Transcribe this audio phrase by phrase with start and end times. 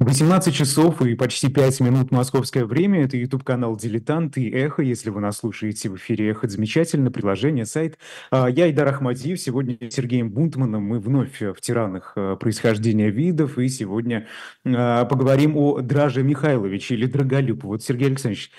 [0.00, 3.04] 18 часов и почти 5 минут московское время.
[3.04, 4.82] Это YouTube-канал «Дилетант» и «Эхо».
[4.82, 7.12] Если вы нас слушаете в эфире «Эхо», замечательно.
[7.12, 7.98] Приложение, сайт.
[8.32, 9.38] А, я Идар Ахмадиев.
[9.40, 13.56] Сегодня с Сергеем Бунтманом мы вновь в тиранах а, происхождения видов.
[13.56, 14.26] И сегодня
[14.66, 17.62] а, поговорим о Драже Михайловиче или Драголюб.
[17.62, 18.50] Вот, Сергей Александрович,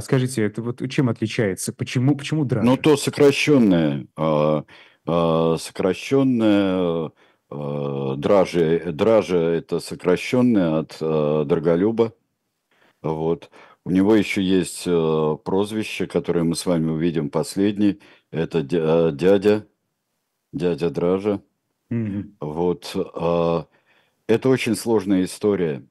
[0.00, 1.72] скажите, это вот чем отличается?
[1.72, 2.66] Почему, почему Драже?
[2.66, 4.06] Ну, то сокращенное.
[5.06, 7.08] Сокращенное Э,
[7.50, 12.14] Дражи, Дража это сокращенное от э, Драголюба.
[13.02, 13.50] Вот.
[13.84, 18.00] У него еще есть э, прозвище, которое мы с вами увидим последний.
[18.30, 19.66] Это э, дядя,
[20.52, 21.42] дядя Дража.
[21.90, 22.34] Mm-hmm.
[22.40, 22.92] Вот.
[22.94, 23.64] Э,
[24.28, 25.84] это очень сложная история.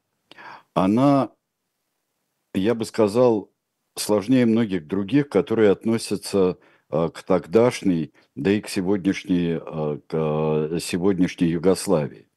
[0.74, 1.32] Она,
[2.54, 3.52] я бы сказал,
[3.96, 10.80] сложнее многих других, которые относятся Э, к тогдашней, да и к сегодняшней, э, к э,
[10.82, 12.28] сегодняшней Югославии.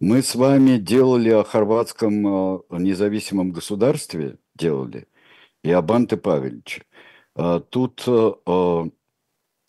[0.00, 5.06] Мы с вами делали о хорватском независимом государстве, делали,
[5.62, 6.82] и об Анте Павеличе.
[7.70, 8.08] Тут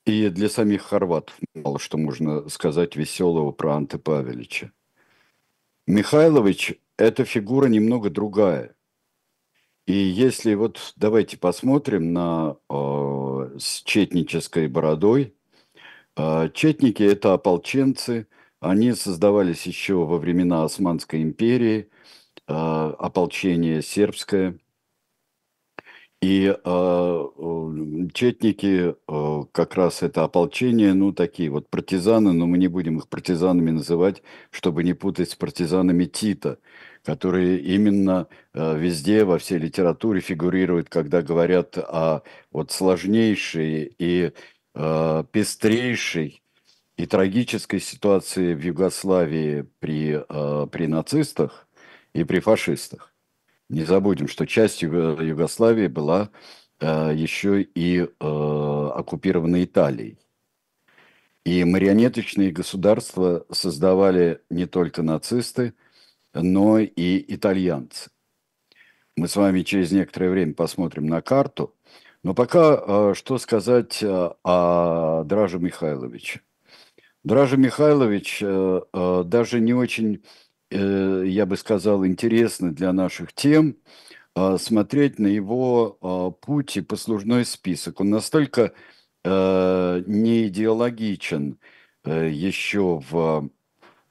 [0.06, 4.72] и для самих хорватов мало что можно сказать веселого про Анте Павелича.
[5.86, 8.76] Михайлович– это фигура немного другая–
[9.86, 15.36] и если вот давайте посмотрим на э, с четнической бородой.
[16.16, 18.28] Э, четники– это ополченцы.
[18.62, 21.90] Они создавались еще во времена Османской империи,
[22.48, 24.58] э, ополчение сербское.
[26.22, 27.24] И э,
[28.14, 33.10] четники, э, как раз это ополчение, ну, такие вот партизаны, но мы не будем их
[33.10, 36.60] партизанами называть, чтобы не путать с партизанами Тита–
[37.04, 44.32] которые именно э, везде во всей литературе фигурируют, когда говорят о вот сложнейшей и
[44.74, 46.42] э, пестрейшей
[46.98, 51.68] и трагической ситуации в Югославии при, э, при нацистах
[52.14, 53.14] и при фашистах.
[53.70, 56.30] Не забудем, что часть Югославии была
[56.80, 60.20] э, еще и э, оккупирована Италией.
[61.44, 65.74] И марионеточные государства создавали не только нацисты,
[66.34, 68.10] но и итальянцы.
[69.16, 71.76] Мы с вами через некоторое время посмотрим на карту.
[72.24, 76.42] Но пока э, что сказать э, о Драже Михайловиче.
[77.24, 78.82] Дража Михайлович э,
[79.26, 80.24] даже не очень,
[80.70, 83.78] я бы сказал, интересно для наших тем
[84.58, 88.02] смотреть на его путь и послужной список.
[88.02, 88.74] Он настолько
[89.24, 91.60] не идеологичен
[92.04, 93.50] еще в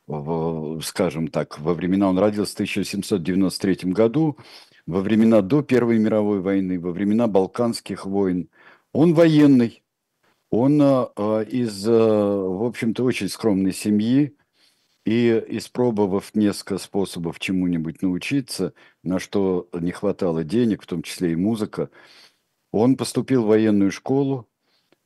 [0.06, 4.36] в, скажем так, во времена, он родился в 1793 году,
[4.86, 8.48] во времена до Первой мировой войны, во времена Балканских войн.
[8.92, 9.82] Он военный,
[10.50, 14.36] он э, из, э, в общем-то, очень скромной семьи,
[15.04, 21.36] и испробовав несколько способов чему-нибудь научиться, на что не хватало денег, в том числе и
[21.36, 21.90] музыка,
[22.70, 24.48] он поступил в военную школу,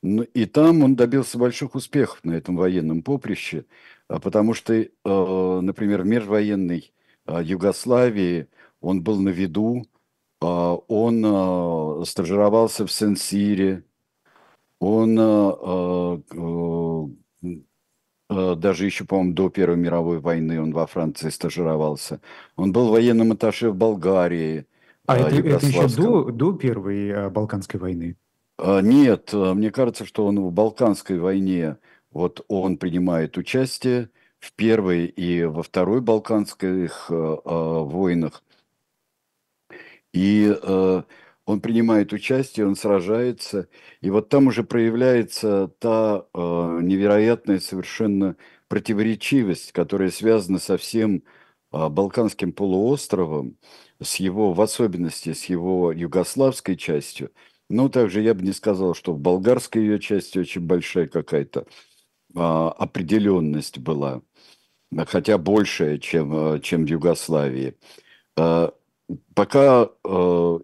[0.03, 3.65] и там он добился больших успехов на этом военном поприще.
[4.09, 6.93] А потому что, э, например, в межвоенной
[7.25, 8.47] э, Югославии
[8.79, 9.85] он был на виду,
[10.39, 13.83] а, он э, стажировался в Сен-Сире,
[14.79, 15.15] он
[18.29, 22.21] даже еще, по-моему, до Первой мировой войны он во Франции стажировался.
[22.55, 24.67] Он был военным атташе в Болгарии.
[25.07, 28.17] А это, это еще до, до Первой Балканской войны?
[28.59, 31.77] Нет, мне кажется, что он в Балканской войне
[32.17, 38.43] вот он принимает участие в первой и во второй Балканских э, э, войнах.
[40.13, 41.03] И э,
[41.45, 43.69] он принимает участие, он сражается.
[44.01, 48.35] И вот там уже проявляется та э, невероятная совершенно
[48.67, 51.23] противоречивость, которая связана со всем
[51.71, 53.57] э, Балканским полуостровом,
[54.01, 57.31] с его, в особенности с его югославской частью.
[57.69, 61.67] Ну, также я бы не сказал, что в болгарской ее части очень большая какая-то
[62.35, 64.21] а, определенность была,
[65.07, 67.75] хотя большая, чем, а, чем в Югославии.
[68.37, 68.73] А,
[69.33, 69.89] пока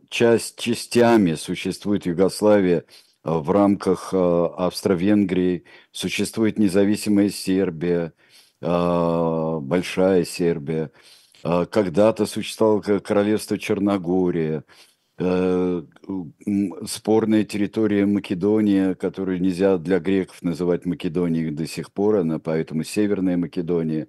[0.10, 2.84] часть частями существует Югославия
[3.24, 8.12] в рамках Австро-Венгрии, существует независимая Сербия,
[8.60, 10.92] большая Сербия,
[11.42, 14.66] когда-то существовало королевство Черногория–
[16.86, 23.38] спорная территория Македония, которую нельзя для греков называть Македонией до сих пор, она поэтому Северная
[23.38, 24.08] Македония.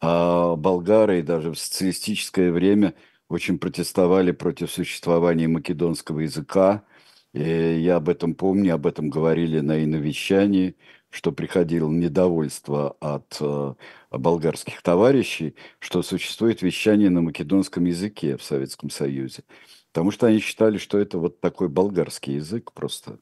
[0.00, 2.94] А болгары даже в социалистическое время
[3.28, 6.84] очень протестовали против существования македонского языка.
[7.32, 10.76] И я об этом помню, об этом говорили на иновещании,
[11.10, 13.74] что приходило недовольство от э,
[14.10, 19.44] болгарских товарищей, что существует вещание на македонском языке в Советском Союзе.
[19.94, 23.20] Потому что они считали, что это вот такой болгарский язык просто,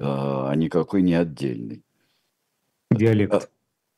[0.00, 1.84] а никакой не отдельный.
[2.90, 3.32] Диалект.
[3.32, 3.40] А,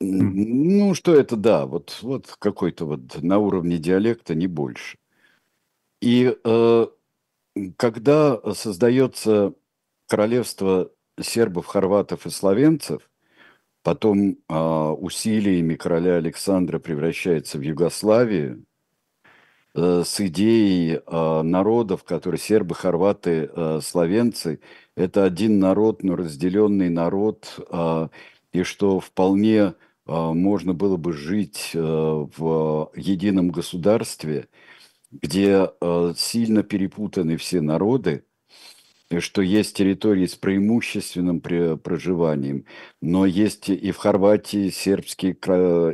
[0.01, 4.99] ну, что это, да, вот, вот какой-то вот на уровне диалекта, не больше.
[6.03, 6.87] И э,
[7.79, 9.55] когда создается
[10.09, 13.09] королевство сербов, хорватов и словенцев,
[13.83, 18.67] потом э, усилиями короля Александра превращается в Югославию,
[20.05, 24.61] с идеей э, народов, которые сербы, хорваты, э, словенцы,
[24.97, 28.09] это один народ, но разделенный народ, э,
[28.53, 29.73] и что вполне э,
[30.07, 34.49] можно было бы жить э, в едином государстве,
[35.13, 38.25] где э, сильно перепутаны все народы,
[39.21, 42.67] что есть территории с преимущественным проживанием,
[43.01, 45.35] но есть и в Хорватии сербские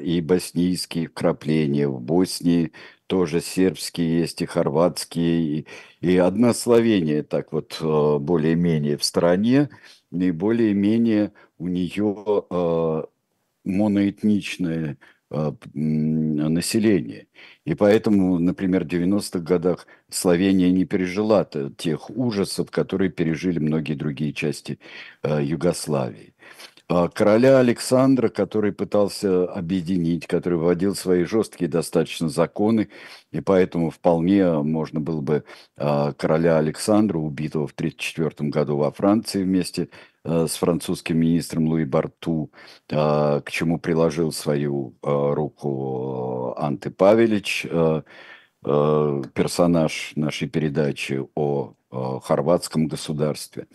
[0.02, 2.72] и боснийские вкрапления, в Боснии
[3.14, 5.66] тоже сербские есть и хорватские,
[6.00, 9.68] и, одна Словения так вот э, более-менее в стороне,
[10.10, 13.02] и более-менее у нее э,
[13.64, 14.96] моноэтничное
[15.30, 17.28] э, население.
[17.64, 24.32] И поэтому, например, в 90-х годах Словения не пережила тех ужасов, которые пережили многие другие
[24.32, 24.80] части
[25.22, 26.33] э, Югославии.
[26.86, 32.90] А короля Александра, который пытался объединить, который вводил свои жесткие достаточно законы,
[33.32, 35.44] и поэтому вполне можно было бы
[35.78, 39.88] а, короля Александра, убитого в 1934 году во Франции вместе
[40.24, 42.50] а, с французским министром Луи Барту,
[42.88, 47.66] к чему приложил свою руку Анты Павелич,
[48.62, 53.66] персонаж нашей передачи о хорватском государстве.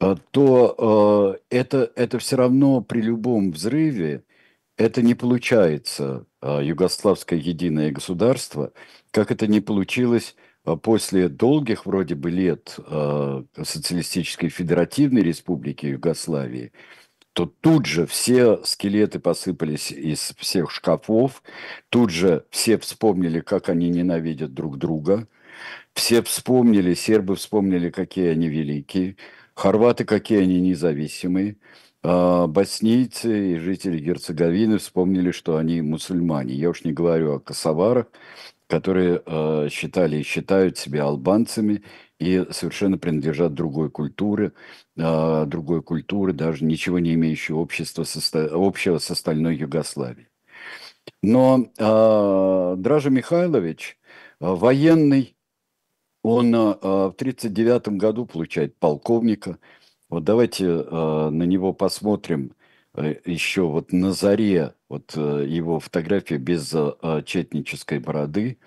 [0.00, 4.24] А, то э, это, это все равно при любом взрыве
[4.78, 8.72] это не получается э, югославское единое государство,
[9.10, 16.72] как это не получилось э, после долгих вроде бы лет э, социалистической федеративной республики Югославии,
[17.34, 21.42] то тут же все скелеты посыпались из всех шкафов,
[21.90, 25.28] тут же все вспомнили, как они ненавидят друг друга,
[25.92, 29.16] все вспомнили, сербы вспомнили, какие они великие–
[29.60, 31.58] Хорваты, какие они независимые.
[32.02, 36.54] А боснийцы и жители Герцеговины вспомнили, что они мусульмане.
[36.54, 38.06] Я уж не говорю о косоварах,
[38.68, 41.82] которые э, считали и считают себя албанцами
[42.18, 44.52] и совершенно принадлежат другой культуре,
[44.96, 48.06] э, другой культуры, даже ничего не имеющей общества
[48.52, 50.28] общего с остальной Югославией.
[51.22, 53.98] Но э, Дража Михайлович,
[54.40, 55.36] военный,
[56.22, 56.74] он а,
[57.10, 59.58] в 1939 году получает полковника.
[60.08, 62.52] Вот давайте а, на него посмотрим
[62.94, 68.58] э, еще вот на заре, вот э, его фотография без а, четнической бороды,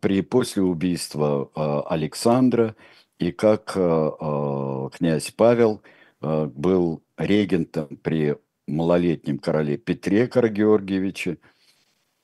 [0.00, 1.50] при, после убийства
[1.90, 2.76] Александра,
[3.18, 5.82] и как князь Павел
[6.20, 8.36] был регентом при
[8.68, 11.38] малолетнем короле Петре Карагеоргиевиче.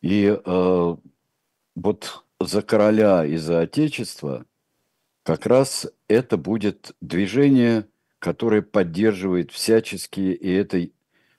[0.00, 0.38] И
[1.74, 4.46] вот за короля и за отечество,
[5.22, 7.86] как раз это будет движение,
[8.18, 10.88] которое поддерживает всяческие, и это,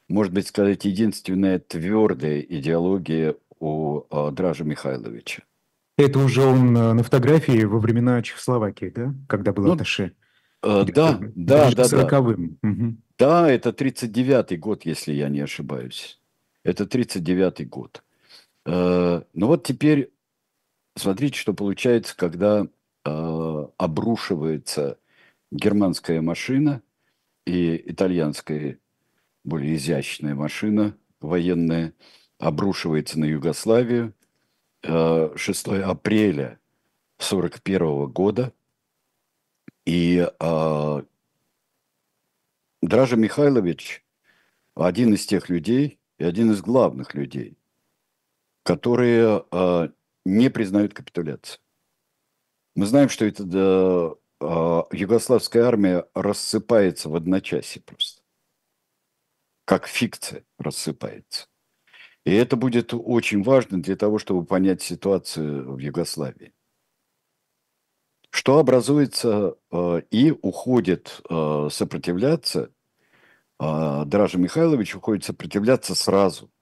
[0.07, 5.43] может быть, сказать, единственная твердая идеология у а, Дража Михайловича.
[5.97, 9.13] Это уже он на фотографии во времена Чехословакии, да?
[9.27, 10.13] Когда был ну, Атташе?
[10.63, 11.83] Э, да, да, да.
[11.85, 12.19] 40 да.
[12.69, 12.95] Угу.
[13.19, 16.19] Да, это 39-й год, если я не ошибаюсь.
[16.63, 18.03] Это 39-й год.
[18.65, 20.10] Э, ну вот теперь
[21.01, 22.67] Смотрите, что получается, когда
[23.05, 24.99] э, обрушивается
[25.49, 26.83] германская машина
[27.43, 28.77] и итальянская
[29.43, 31.95] более изящная машина военная
[32.37, 34.13] обрушивается на Югославию.
[34.83, 36.59] Э, 6 апреля
[37.17, 38.53] 1941 года.
[39.87, 41.03] И э,
[42.83, 44.05] Дража Михайлович
[44.75, 47.57] один из тех людей и один из главных людей,
[48.61, 49.89] которые э,
[50.25, 51.59] не признают капитуляцию.
[52.75, 58.21] Мы знаем, что это да, э, югославская армия рассыпается в одночасье просто.
[59.65, 61.47] Как фикция рассыпается.
[62.25, 66.53] И это будет очень важно для того, чтобы понять ситуацию в Югославии.
[68.29, 72.71] Что образуется э, и уходит э, сопротивляться,
[73.59, 76.49] э, Дража Михайлович уходит сопротивляться сразу–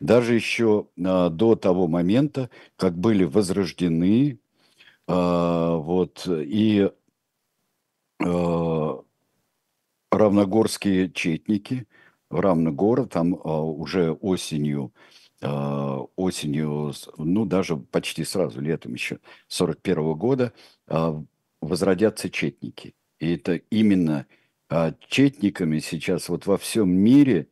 [0.00, 4.38] даже еще а, до того момента, как были возрождены
[5.06, 6.90] а, вот, и
[8.20, 9.02] а,
[10.10, 11.86] равногорские четники,
[12.30, 14.92] в Равногора, там уже осенью,
[15.40, 20.52] осенью, ну даже почти сразу, летом еще 41 года,
[21.62, 22.94] возродятся четники.
[23.18, 24.26] И это именно
[25.08, 27.48] четниками сейчас вот во всем мире,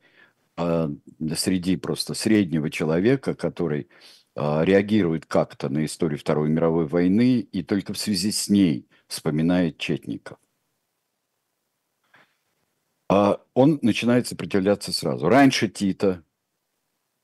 [0.56, 3.88] среди просто среднего человека, который
[4.34, 10.38] реагирует как-то на историю Второй мировой войны и только в связи с ней вспоминает Четников.
[13.08, 15.28] А он начинает сопротивляться сразу.
[15.28, 16.24] Раньше Тита,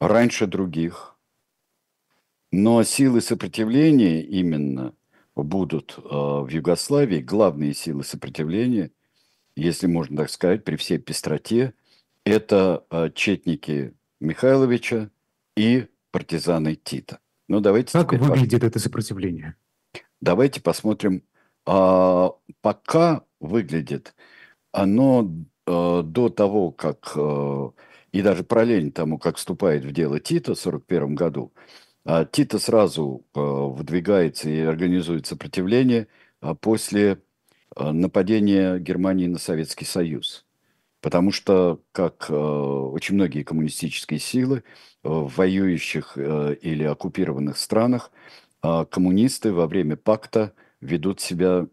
[0.00, 1.16] раньше других.
[2.50, 4.94] Но силы сопротивления именно
[5.34, 8.92] будут в Югославии, главные силы сопротивления,
[9.56, 11.74] если можно так сказать, при всей пестроте,
[12.24, 15.10] это э, четники Михайловича
[15.56, 17.18] и партизаны Тита.
[17.48, 19.56] Ну, давайте как выглядит это сопротивление?
[20.20, 21.22] Давайте посмотрим.
[21.66, 24.14] А, пока выглядит
[24.72, 25.30] оно
[25.66, 27.72] а, до того, как а,
[28.12, 31.52] и даже параллельно тому, как вступает в дело Тита в 1941 году,
[32.04, 36.08] а, Тита сразу а, выдвигается и организует сопротивление
[36.40, 37.18] а, после
[37.74, 40.44] а, нападения Германии на Советский Союз.
[41.02, 48.12] Потому что, как э, очень многие коммунистические силы э, в воюющих э, или оккупированных странах,
[48.62, 51.66] э, коммунисты во время пакта ведут себя,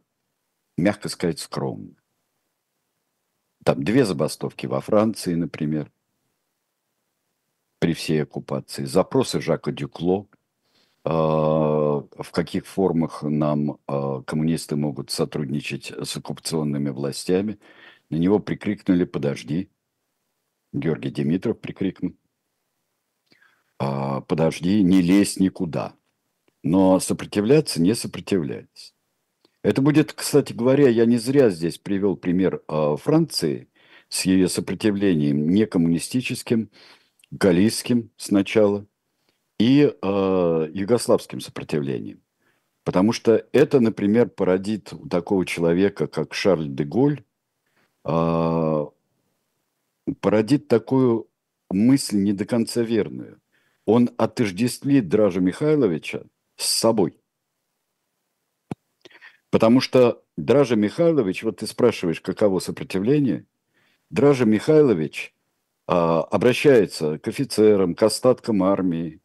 [0.77, 1.93] мягко сказать, скромно.
[3.63, 5.91] Там две забастовки во Франции, например,
[7.77, 8.86] при всей оккупации.
[8.86, 10.25] Запросы Жака Дюкло,
[11.05, 17.59] э, в каких формах нам э, коммунисты могут сотрудничать с оккупационными властями–
[18.10, 19.70] на него прикрикнули «Подожди».
[20.74, 22.16] Георгий Димитров прикрикнул.
[23.78, 25.96] А, «Подожди, не лезь никуда».
[26.63, 28.94] Но сопротивляться не сопротивлялись.
[29.63, 33.70] Это будет, кстати говоря, я не зря здесь привел пример а, Франции
[34.10, 36.70] с ее сопротивлением не коммунистическим,
[37.32, 38.88] галлийским сначала
[39.60, 42.22] и э, югославским сопротивлением.
[42.84, 47.24] Потому что это, например, породит у такого человека, как Шарль де Голь,
[48.12, 48.92] а,
[50.20, 51.30] породит такую
[51.70, 53.39] мысль не до конца верную.
[53.86, 56.24] Он отождествит Дража Михайловича
[56.56, 57.20] с собой.
[59.51, 63.46] Потому что Дража Михайлович, вот ты спрашиваешь, каково сопротивление,
[64.10, 65.36] Дража Михайлович
[65.86, 69.22] а, обращается к офицерам, к остаткам армии,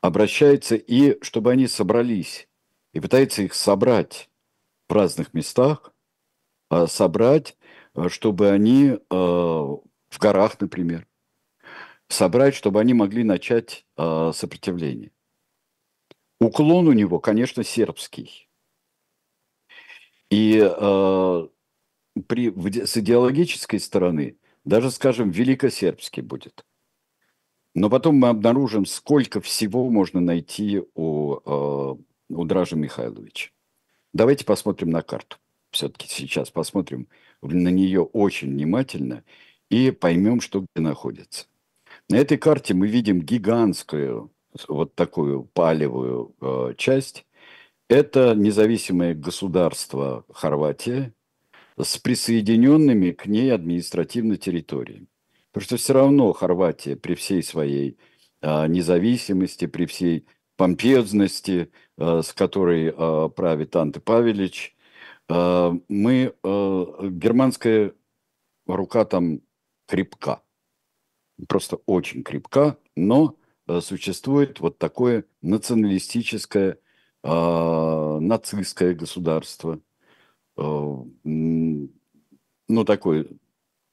[0.00, 2.48] обращается и, чтобы они собрались,
[2.94, 4.30] и пытается их собрать
[4.88, 5.92] в разных местах,
[6.70, 7.63] а, собрать Э,
[8.08, 11.06] чтобы они э, в горах, например,
[12.08, 15.10] собрать, чтобы они могли начать э, сопротивление.
[16.40, 18.48] Уклон у него, конечно, сербский.
[20.30, 20.58] И
[22.28, 26.66] при, с идеологической стороны даже, скажем, великосербский будет.
[27.74, 31.96] Но потом мы обнаружим, сколько всего можно найти у,
[32.28, 33.50] у Дража Михайловича.
[34.12, 35.36] Давайте посмотрим на карту.
[35.74, 37.08] Все-таки сейчас посмотрим,
[37.42, 39.24] на нее очень внимательно
[39.68, 41.46] и поймем, что где находится.
[42.08, 44.30] На этой карте мы видим гигантскую,
[44.68, 47.26] вот такую палевую э, часть.
[47.88, 51.12] Это независимое государство Хорватия
[51.76, 55.08] с присоединенными к ней административной территориями.
[55.50, 57.98] Потому что все равно Хорватия при всей своей
[58.42, 60.24] э, независимости, при всей
[60.56, 64.73] помпезности, э, с которой э, правит Анте Павелич,
[65.28, 67.94] мы, э, германская
[68.66, 69.40] рука там
[69.86, 70.42] крепка,
[71.48, 76.78] просто очень крепка, но э, существует вот такое националистическое,
[77.22, 79.80] нацистское государство,
[80.56, 81.88] ну,
[82.86, 83.26] такое,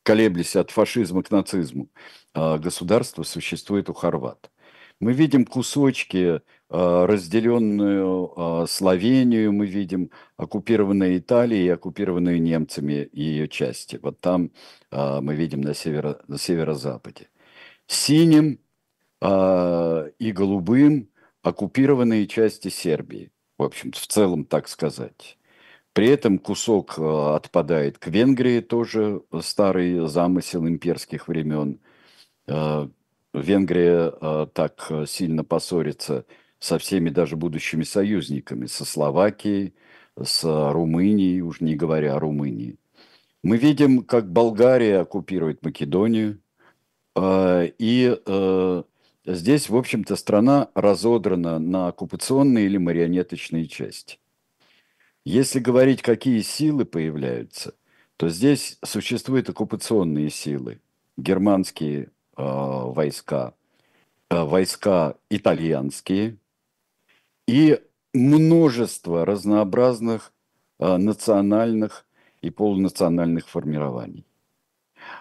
[0.04, 1.88] колеблясь от фашизма к нацизму,
[2.34, 4.52] государство существует у хорват.
[5.00, 14.00] Мы видим кусочки разделенную а, Словению, мы видим оккупированную Италию и оккупированную немцами ее части.
[14.02, 14.52] Вот там
[14.90, 17.28] а, мы видим на, северо, на северо-западе.
[17.88, 18.60] Синим
[19.24, 21.10] и голубым
[21.44, 23.32] оккупированные части Сербии.
[23.58, 25.38] В общем, в целом так сказать.
[25.94, 31.80] При этом кусок отпадает к Венгрии, тоже старый замысел имперских времен.
[32.48, 36.26] Венгрия так сильно поссорится
[36.62, 39.74] со всеми даже будущими союзниками, со Словакией,
[40.16, 42.78] с Румынией, уж не говоря о Румынии.
[43.44, 46.40] Мы видим, как Болгария оккупирует Македонию,
[47.16, 48.84] а, и э,
[49.26, 54.20] здесь, в общем-то, страна разодрана на оккупационные или марионеточные части.
[55.26, 57.74] Если говорить, какие силы появляются,
[58.18, 60.80] то здесь существуют оккупационные силы
[61.18, 63.54] германские войска,
[64.30, 66.38] войска итальянские
[67.52, 67.82] и
[68.14, 70.32] множество разнообразных
[70.80, 72.06] национальных
[72.42, 74.26] и полунациональных формирований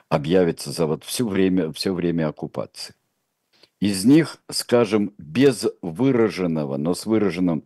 [0.08, 2.94] объявится за вот все время, все время оккупации.
[3.80, 7.64] Из них, скажем, без выраженного, но с выраженным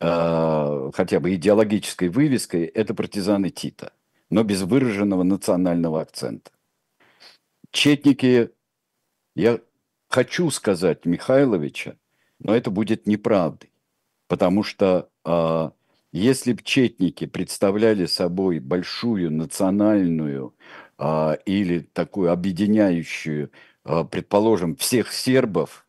[0.00, 3.92] э, хотя бы идеологической вывеской, это партизаны Тита,
[4.30, 6.50] но без выраженного национального акцента.
[7.70, 8.50] Четники,
[9.34, 9.60] я
[10.08, 11.96] хочу сказать Михайловича,
[12.38, 13.70] но это будет неправдой,
[14.28, 15.70] потому что э,
[16.12, 20.54] если бы четники представляли собой большую национальную
[20.98, 23.50] э, или такую объединяющую
[23.86, 25.86] а, предположим, всех сербов,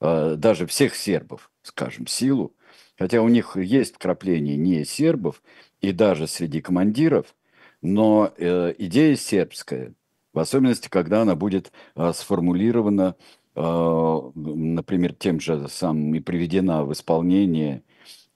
[0.00, 2.56] а, даже всех сербов, скажем, силу,
[2.98, 5.40] хотя у них есть вкрапление не сербов
[5.80, 7.36] и даже среди командиров,
[7.82, 9.94] но э, идея сербская,
[10.32, 13.14] в особенности, когда она будет а, сформулирована,
[13.56, 17.82] например, тем же самым и приведена в исполнение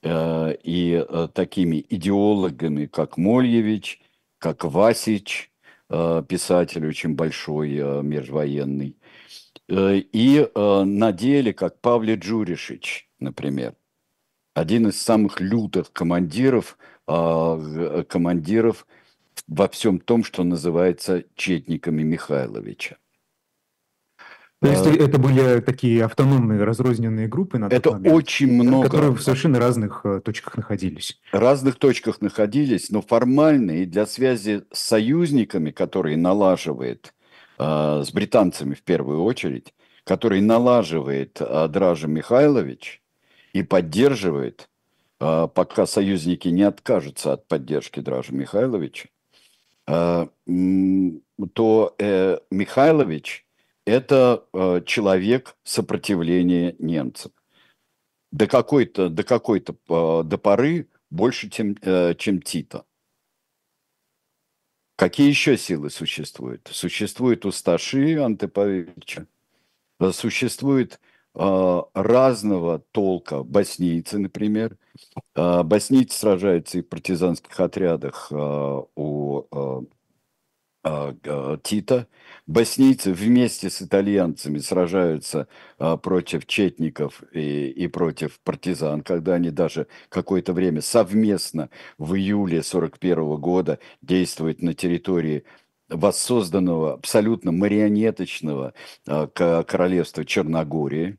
[0.02, 4.00] э, и э, такими идеологами, как Мольевич,
[4.38, 5.50] как Васич,
[5.88, 7.70] писатель очень большой,
[8.04, 8.96] межвоенный,
[9.70, 13.74] Э, и э, на деле, как Павле Джуришич, например,
[14.54, 18.86] один из самых лютых командиров, а, командиров
[19.46, 22.96] во всем том, что называется четниками Михайловича.
[24.60, 28.86] То есть а, это были такие автономные разрозненные группы на Это момент, очень много.
[28.86, 31.18] Которые в совершенно разных э, точках находились.
[31.32, 37.14] Разных точках находились, но формально и для связи с союзниками, которые налаживает
[37.58, 39.72] а, с британцами в первую очередь,
[40.04, 43.00] который налаживает а, Дража Михайлович
[43.54, 44.68] и поддерживает,
[45.20, 49.08] а, пока союзники не откажутся от поддержки Дража Михайловича,
[49.86, 50.28] то
[51.98, 53.46] э, Михайлович–
[53.86, 54.46] это
[54.86, 57.32] человек сопротивления немцам.
[58.32, 62.84] До какой-то, до какой-то, до поры больше, чем, э, чем Тита.
[64.96, 66.68] Какие еще силы существуют?
[66.70, 69.26] Существуют усташи Антеповича,
[70.12, 71.00] существует
[71.34, 74.76] э, разного толка боснийцы, например.
[75.34, 79.80] Э, боснийцы сражаются и в партизанских отрядах э, у э,
[80.84, 82.06] э, Тита.
[82.50, 85.46] Боснийцы вместе с итальянцами сражаются
[85.78, 92.64] а, против четников и, и против партизан, когда они даже какое-то время совместно в июле
[92.64, 95.44] 41 года действуют на территории
[95.88, 98.74] воссозданного абсолютно марионеточного
[99.06, 99.28] а,
[99.62, 101.18] королевства Черногории.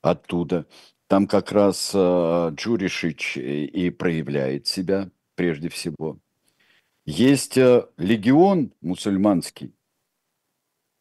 [0.00, 0.64] Оттуда.
[1.08, 6.16] Там как раз а, Джуришич и проявляет себя прежде всего.
[7.04, 9.75] Есть легион мусульманский,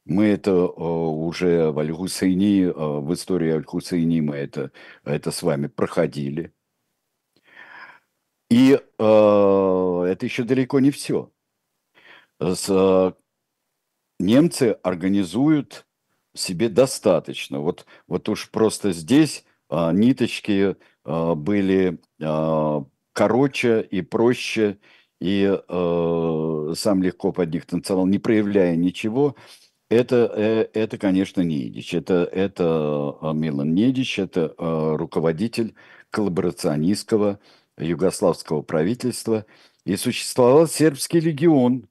[0.05, 4.71] мы это э, уже в Аль-Хусейни, э, в истории Аль-Хусейни мы это,
[5.03, 6.53] это с вами проходили.
[8.49, 11.31] И э, это еще далеко не все.
[12.39, 13.13] С, э,
[14.19, 15.87] немцы организуют
[16.35, 17.59] себе достаточно.
[17.59, 24.77] Вот, вот уж просто здесь э, ниточки э, были э, короче и проще,
[25.19, 29.35] и э, сам легко под них танцевал, не проявляя ничего.
[29.89, 31.93] Это, конечно, Недич.
[31.93, 35.75] Это, это э, Милан Недич, это э, руководитель
[36.09, 37.39] коллаборационистского
[37.77, 39.45] югославского правительства.
[39.85, 41.87] И существовал сербский легион.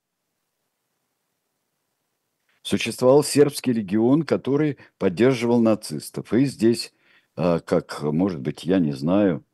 [2.62, 6.32] Существовал сербский легион, который поддерживал нацистов.
[6.32, 6.94] И здесь,
[7.36, 9.44] как, может быть, я не знаю,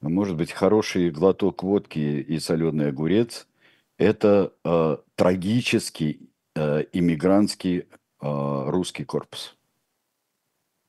[0.00, 3.46] может быть, хороший глоток водки и соленый огурец–
[3.98, 4.52] это
[5.14, 7.84] трагический Э, иммигрантский э,
[8.20, 9.58] русский корпус.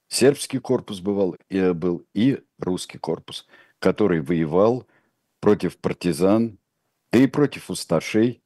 [0.07, 3.45] Сербский корпус бывал, и, был и русский корпус,
[3.79, 4.87] который воевал
[5.41, 6.57] против партизан,
[7.11, 8.41] да и против усташей,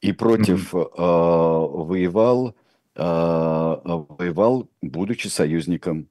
[0.00, 0.90] и против mm-hmm.
[0.96, 2.56] э, воевал,
[2.96, 6.08] э, воевал, будучи союзником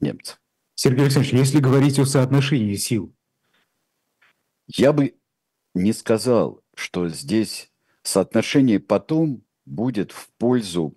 [0.00, 0.40] немцев.
[0.74, 3.14] Сергей Александрович, если говорить о соотношении сил,
[4.68, 5.14] я бы
[5.74, 7.70] не сказал, что здесь
[8.02, 10.96] соотношение потом будет в пользу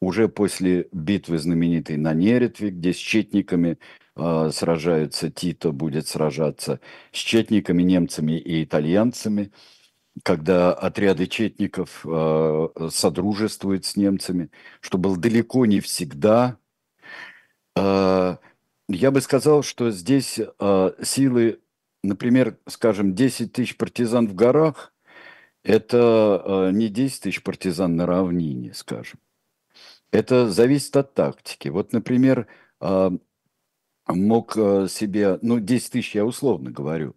[0.00, 3.78] уже после битвы знаменитой на Неретве, где с четниками
[4.16, 6.80] э, сражаются, Тито будет сражаться
[7.12, 9.52] с четниками, немцами и итальянцами,
[10.22, 16.58] когда отряды четников э, содружествуют с немцами, что было далеко не всегда.
[17.76, 18.36] Э,
[18.88, 21.60] я бы сказал, что здесь э, силы,
[22.04, 24.92] например, скажем, 10 тысяч партизан в горах–
[25.62, 29.18] это э, не 10 тысяч партизан на равнине, скажем.
[30.10, 31.68] Это зависит от тактики.
[31.68, 32.46] Вот, например,
[32.80, 33.12] а,
[34.06, 37.14] мог э, себе, ну, 10 тысяч я условно говорю,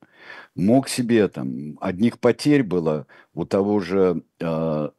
[0.55, 4.91] мог себе там, одних потерь было у того же а,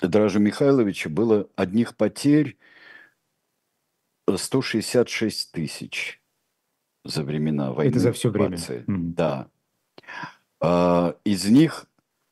[0.00, 2.56] Дража Михайловича было одних потерь
[4.32, 6.22] 166 тысяч
[7.04, 7.90] за времена войны.
[7.90, 8.58] Это за все время.
[8.86, 9.50] Да.
[10.60, 11.86] А, из них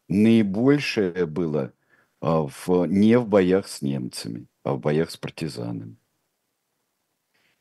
[0.09, 1.73] наибольшее было
[2.21, 5.97] а, в, не в боях с немцами, а в боях с партизанами.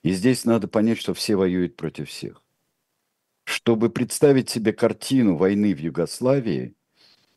[0.03, 2.43] И здесь надо понять, что все воюют против всех.
[3.43, 6.75] Чтобы представить себе картину войны в Югославии,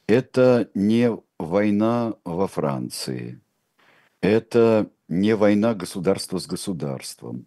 [0.07, 3.41] это не война во Франции,
[4.21, 7.47] это не война государства с государством,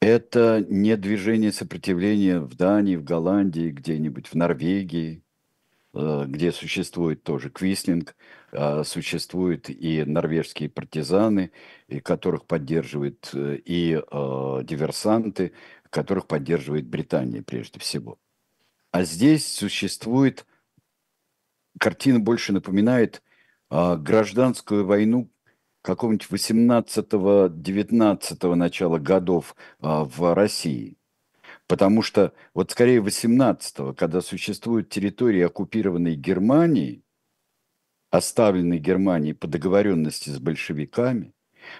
[0.00, 5.22] это не движение сопротивления в Дании, в Голландии, где-нибудь в Норвегии,
[5.94, 8.14] э, где существует тоже Квислинг,
[8.52, 11.50] а, существуют и норвежские партизаны,
[11.88, 15.52] и которых поддерживают э, и э, диверсанты,
[15.90, 18.18] которых поддерживает Британия прежде всего.
[18.92, 20.46] А здесь существует,
[21.78, 23.22] картина больше напоминает
[23.68, 25.30] а, гражданскую войну
[25.86, 30.98] какого-нибудь 18-19 начала годов а, в России.
[31.68, 37.04] Потому что вот скорее 18-го, когда существуют территории, оккупированные Германией,
[38.10, 41.32] оставленной Германией по договоренности с большевиками,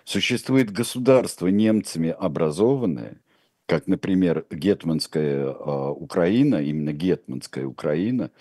[0.05, 3.21] существует государство немцами образованное,
[3.66, 8.31] как, например, Гетманская э, Украина, именно Гетманская Украина–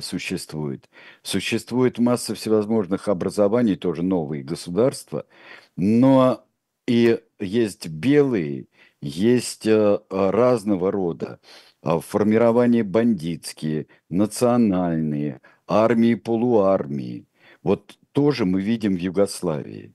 [0.00, 0.88] существует.
[1.22, 5.26] Существует масса всевозможных образований, тоже новые государства,
[5.76, 6.44] но
[6.86, 8.66] и есть белые,
[9.00, 11.40] есть а, разного рода
[11.82, 17.26] а, формирования бандитские, национальные, армии, полуармии.
[17.62, 19.92] Вот тоже мы видим в Югославии.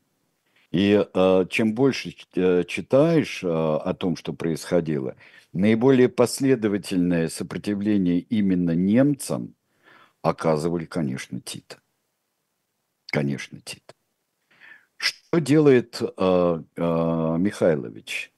[0.71, 5.15] И э, чем больше читаешь э, о том, что происходило,
[5.56, 9.56] наиболее последовательное сопротивление именно немцам
[10.22, 11.80] оказывали, конечно, Тит.
[13.08, 13.96] Конечно, Тит.
[14.98, 16.82] Что делает э, э,
[17.39, 18.34] Михайлович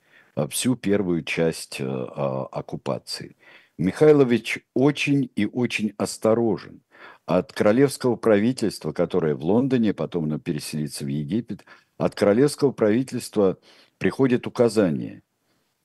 [0.50, 3.36] всю первую часть э, оккупации?
[3.78, 6.82] Михайлович очень и очень осторожен.
[7.26, 11.66] От королевского правительства, которое в Лондоне, потом оно переселится в Египет,
[11.98, 13.58] от королевского правительства
[13.98, 15.24] приходит указание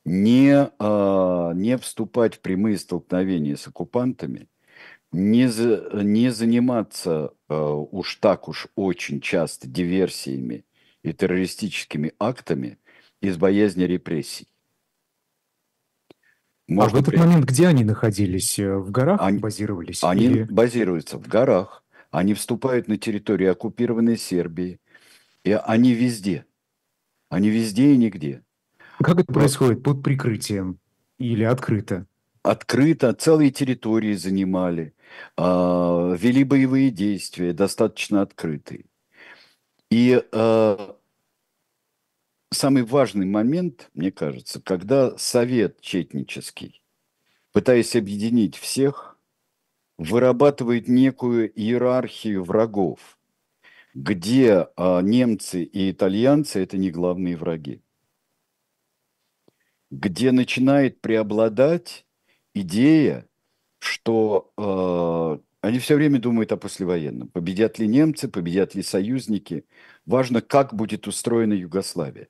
[0.04, 4.48] не, э, не вступать в прямые столкновения с оккупантами,
[5.12, 10.64] не, за, не заниматься э, уж так уж очень часто диверсиями
[11.02, 12.78] и террористическими актами
[13.20, 14.48] из боязни репрессий.
[16.66, 17.20] Можно а в этот при...
[17.20, 18.58] момент где они находились?
[18.58, 20.02] Э, в горах они, базировались?
[20.02, 20.42] Они или...
[20.44, 21.84] базируются в горах.
[22.10, 24.80] Они вступают на территорию оккупированной Сербии.
[25.44, 26.46] И они везде.
[27.30, 28.42] Они везде и нигде.
[28.98, 29.82] Как это происходит?
[29.82, 30.78] Под прикрытием
[31.18, 32.06] или открыто?
[32.42, 34.94] Открыто, целые территории занимали.
[35.36, 38.86] А, вели боевые действия, достаточно открытые.
[39.90, 40.96] И а,
[42.50, 46.82] самый важный момент, мне кажется, когда совет четнический,
[47.52, 49.18] пытаясь объединить всех,
[49.98, 53.18] вырабатывает некую иерархию врагов,
[53.94, 57.82] где а, немцы и итальянцы– это не главные враги,
[59.92, 62.06] где начинает преобладать
[62.54, 63.28] идея
[63.82, 67.26] что э, они все время думают о послевоенном.
[67.28, 69.64] Победят ли немцы, победят ли союзники.
[70.06, 72.28] Важно, как будет устроена Югославия.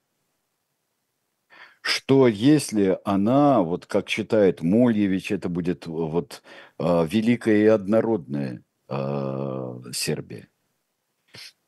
[1.82, 6.42] Что если она, вот как считает Мольевич, это будет вот
[6.78, 10.48] э, великая и однородная э, Сербия.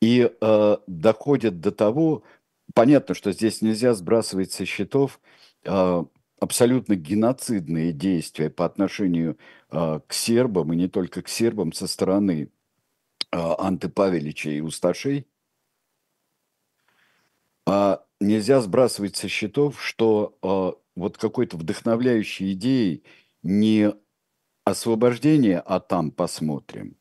[0.00, 2.22] И э, доходит до того,
[2.72, 9.38] понятно, что здесь нельзя сбрасывать со счетов э, абсолютно геноцидные действия по отношению
[9.70, 12.50] э, к сербам, и не только к сербам, со стороны
[13.33, 15.27] э, Анты Павелича и Усташей,
[17.66, 20.38] а нельзя сбрасывать со счетов, что
[20.94, 23.05] вот какой-то вдохновляющей идеей
[23.42, 23.94] не
[24.64, 26.98] освобождение, а там посмотрим,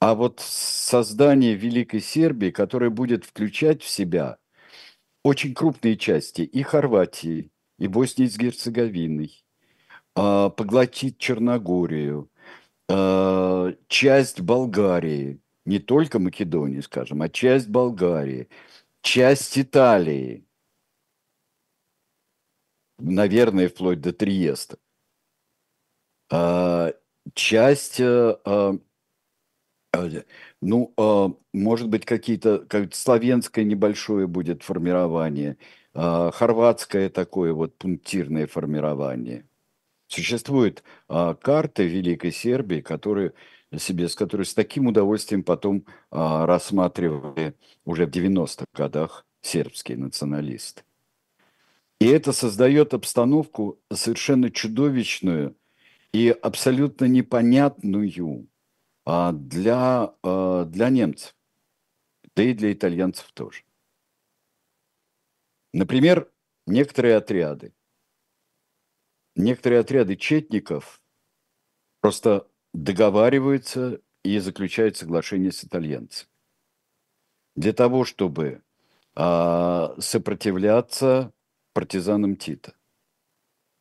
[0.00, 4.38] а вот создание Великой Сербии, которая будет включать в себя
[5.26, 9.44] очень крупные части и Хорватии, и Боснии с Герцеговиной,
[10.14, 12.30] а, поглотит Черногорию,
[12.88, 18.48] а, часть Болгарии, не только Македонии, скажем, а часть Болгарии,
[19.02, 20.46] часть Италии,
[22.98, 24.78] наверное, вплоть до Триеста,
[26.30, 26.92] а,
[27.34, 28.00] часть
[30.60, 35.56] ну, а, может быть, какие-то, как славянское небольшое будет формирование,
[35.94, 39.46] а, хорватское такое вот пунктирное формирование.
[40.08, 43.32] Существуют карты Великой Сербии, которые
[43.76, 47.54] себе, с которой с таким удовольствием потом рассматривали
[47.84, 50.82] уже в 90-х годах сербские националисты.
[52.00, 55.56] И это создает обстановку совершенно чудовищную
[56.12, 58.46] и абсолютно непонятную а,
[59.06, 61.36] для, а, для немцев,
[62.34, 63.62] да и для итальянцев тоже.
[65.72, 66.30] Например,
[66.66, 67.72] некоторые отряды,
[69.36, 71.00] некоторые отряды четников
[72.00, 76.30] просто договариваются и заключают соглашение с итальянцами
[77.54, 78.62] для того, чтобы
[79.14, 81.32] а, сопротивляться
[81.74, 82.74] партизанам Тита,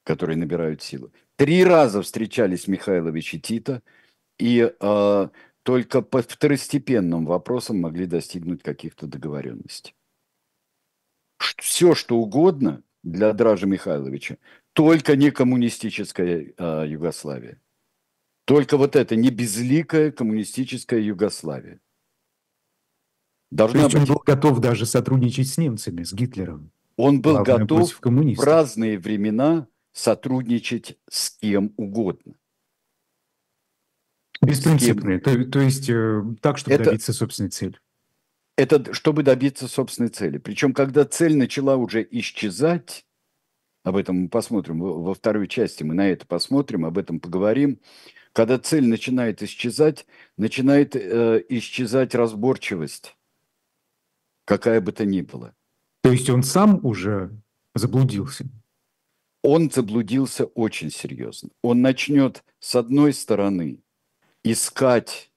[0.04, 1.12] которые набирают силу.
[1.36, 3.82] Три раза встречались Михайлович и Тита–
[4.38, 5.30] и э,
[5.64, 9.96] только по второстепенным вопросам могли достигнуть каких-то договоренностей.
[11.58, 14.38] Все, что угодно для Дража Михайловича,
[14.74, 17.62] только не коммунистическая э, Югославия.
[18.46, 21.80] Только вот это не безликая коммунистическая Югославия.
[23.52, 24.10] Должна То есть быть...
[24.10, 26.72] он был готов даже сотрудничать с немцами, с Гитлером.
[26.98, 32.36] Он был готов в разные времена сотрудничать с кем угодно.
[34.46, 37.80] Беспринципные, то, то есть э, так, чтобы это, добиться собственной цели.
[38.58, 40.38] Это чтобы добиться собственной цели.
[40.38, 43.06] Причем, когда цель начала уже исчезать,
[43.84, 47.80] об этом мы посмотрим во второй части, мы на это посмотрим, об этом поговорим.
[48.34, 50.06] Когда цель начинает исчезать,
[50.38, 53.16] начинает э, исчезать разборчивость,
[54.44, 55.54] какая бы то ни была.
[56.02, 57.32] То есть он сам уже
[57.74, 58.46] заблудился?
[59.42, 61.50] Он заблудился очень серьезно.
[61.62, 63.80] Он начнет с одной стороны
[64.46, 65.32] искать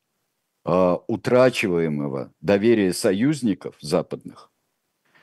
[0.66, 4.52] э, утрачиваемого доверия союзников западных,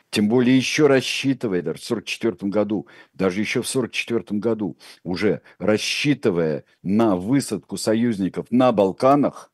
[0.10, 6.65] тем более еще рассчитывая, даже в 1944 году, даже еще в 1944 году, уже рассчитывая
[6.82, 9.52] на высадку союзников на Балканах,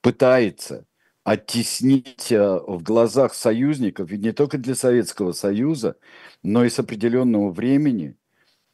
[0.00, 0.86] пытается
[1.24, 5.98] оттеснить в глазах союзников, ведь не только для Советского Союза,
[6.42, 8.16] но и с определенного времени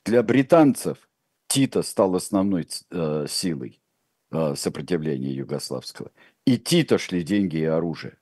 [0.05, 0.99] для британцев–
[1.47, 3.81] Тита стал основной э, силой
[4.31, 6.11] э, сопротивления югославского.
[6.45, 8.17] И Тита шли деньги и оружие.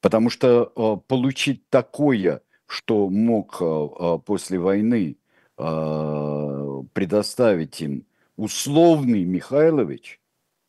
[0.00, 5.16] Потому что э, получить такое, что мог э, э после войны
[5.58, 10.20] э, предоставить им условный Михайлович–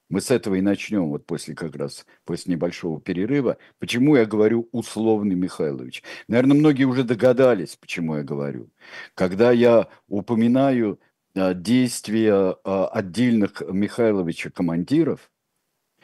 [0.10, 3.58] мы с этого и начнем, вот после как раз, после небольшого перерыва.
[3.80, 6.04] Почему я говорю условный Михайлович?
[6.28, 8.70] Наверное, многие уже догадались, почему я говорю.
[9.16, 11.00] Когда я упоминаю
[11.36, 15.30] а, действия а, отдельных Михайловича командиров,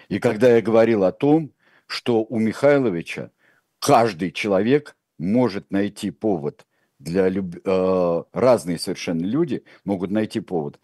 [0.10, 1.54] и когда я говорил о том,
[1.88, 3.32] что у Михайловича
[3.80, 6.66] каждый человек может найти повод
[7.00, 7.56] для люб...
[7.64, 10.80] э, разные совершенно люди могут найти повод.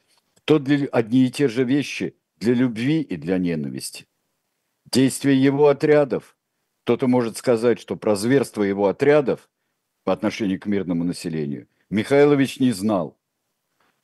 [0.46, 4.08] То для одни и те же вещи для любви и для ненависти.
[4.92, 6.36] Действия его отрядов.
[6.84, 9.50] Кто-то может сказать, что про зверство его отрядов
[10.04, 13.18] по отношению к мирному населению Михайлович не знал.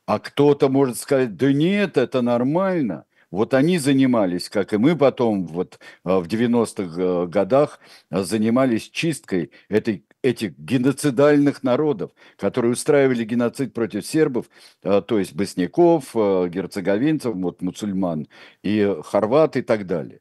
[0.06, 3.06] А кто-то может сказать, да нет, это нормально.
[3.30, 9.50] Вот они занимались, как и мы потом вот а, в 90-х э, годах занимались чисткой
[9.68, 14.46] этой этих геноцидальных народов, которые устраивали геноцид против сербов,
[14.82, 18.28] а, то есть босняков, а, герцеговинцев, вот мусульман,
[18.62, 20.20] и хорват и так далее.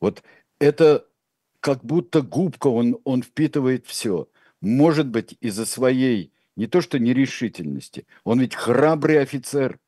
[0.00, 0.22] Вот
[0.60, 1.06] это
[1.60, 4.28] как будто губка, он, он впитывает все.
[4.60, 9.78] Может быть, из-за своей не то что нерешительности, он ведь храбрый офицер–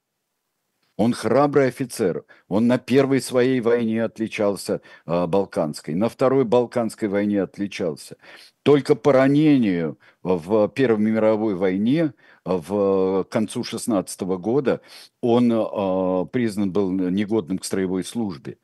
[1.00, 2.26] он храбрый офицер.
[2.48, 8.18] Он на первой своей войне отличался э, Балканской, на второй Балканской войне отличался.
[8.62, 12.12] Только по ранению в Первой мировой войне
[12.44, 14.82] в концу 16 года
[15.22, 18.58] он э, признан был негодным к строевой службе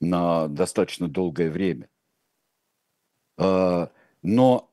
[0.00, 1.88] на достаточно долгое время.
[3.38, 3.88] Э,
[4.22, 4.70] но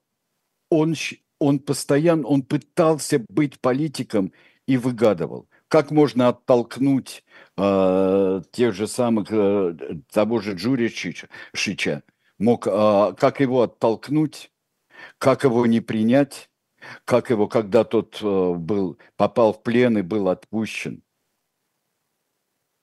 [0.70, 0.94] он,
[1.40, 4.32] он постоянно, он пытался быть политиком
[4.68, 7.24] и выгадывал как можно оттолкнуть
[7.58, 9.76] э, тех же самых, э,
[10.12, 12.04] того же Джуричича, Шича,
[12.38, 14.52] мог, э, как его оттолкнуть,
[15.18, 16.52] как его не принять,
[17.06, 21.02] как его, когда тот э, был, попал в плен и был отпущен,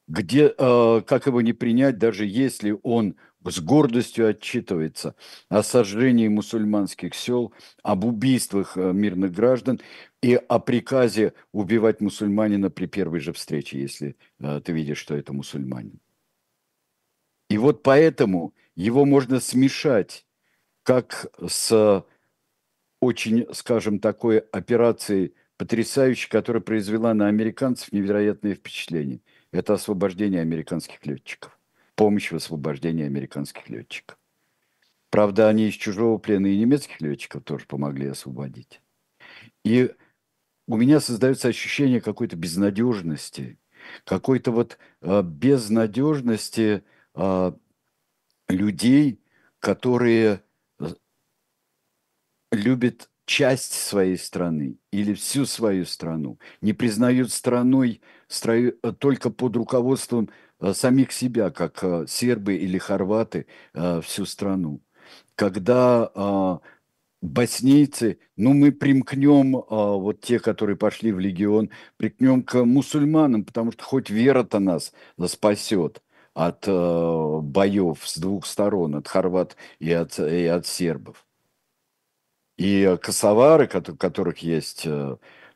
[0.09, 5.15] где, э, как его не принять, даже если он с гордостью отчитывается
[5.49, 9.81] о сожжении мусульманских сел, об убийствах э, мирных граждан
[10.23, 15.33] и о приказе убивать мусульманина при первой же встрече, если э, ты видишь, что это
[15.33, 16.01] мусульманин.
[17.49, 20.27] И вот поэтому его можно смешать
[20.83, 22.05] как с
[23.01, 29.21] очень, скажем, такой операцией потрясающей, которая произвела на американцев невероятное впечатление.
[29.53, 31.61] Это освобождение американских летчиков
[32.01, 34.17] помощь в освобождении американских летчиков.
[35.11, 38.81] Правда, они из чужого плена и немецких летчиков тоже помогли освободить.
[39.67, 39.91] И
[40.71, 43.59] у меня создается ощущение какой-то безнадежности,
[44.05, 47.53] какой-то вот э, безнадежности э,
[48.49, 49.21] людей,
[49.59, 50.43] которые
[50.79, 50.87] э,
[52.53, 60.31] любят часть своей страны или всю свою страну, не признают страной строю, только под руководством
[60.61, 64.81] Э, самих себя, как э, сербы или хорваты, э, всю страну.
[65.35, 66.61] Когда а,
[67.23, 73.73] боснийцы, ну мы примкнем, а, вот те, которые пошли в легион, примкнем к мусульманам, потому
[73.73, 74.93] что хоть вера-то нас
[75.27, 76.03] спасет
[76.35, 81.27] от боев с двух сторон, от хорват и от, и от сербов.
[82.57, 84.87] И косовары, которых есть,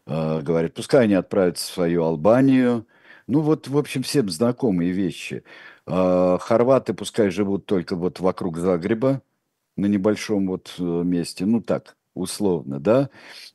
[0.06, 2.86] говорят, пускай они отправятся в свою Албанию,
[3.26, 5.44] ну вот, в общем, всем знакомые вещи.
[5.86, 9.22] А, хорваты пускай живут только вот вокруг Загреба,
[9.76, 13.10] на небольшом вот э, месте, ну так, условно, да.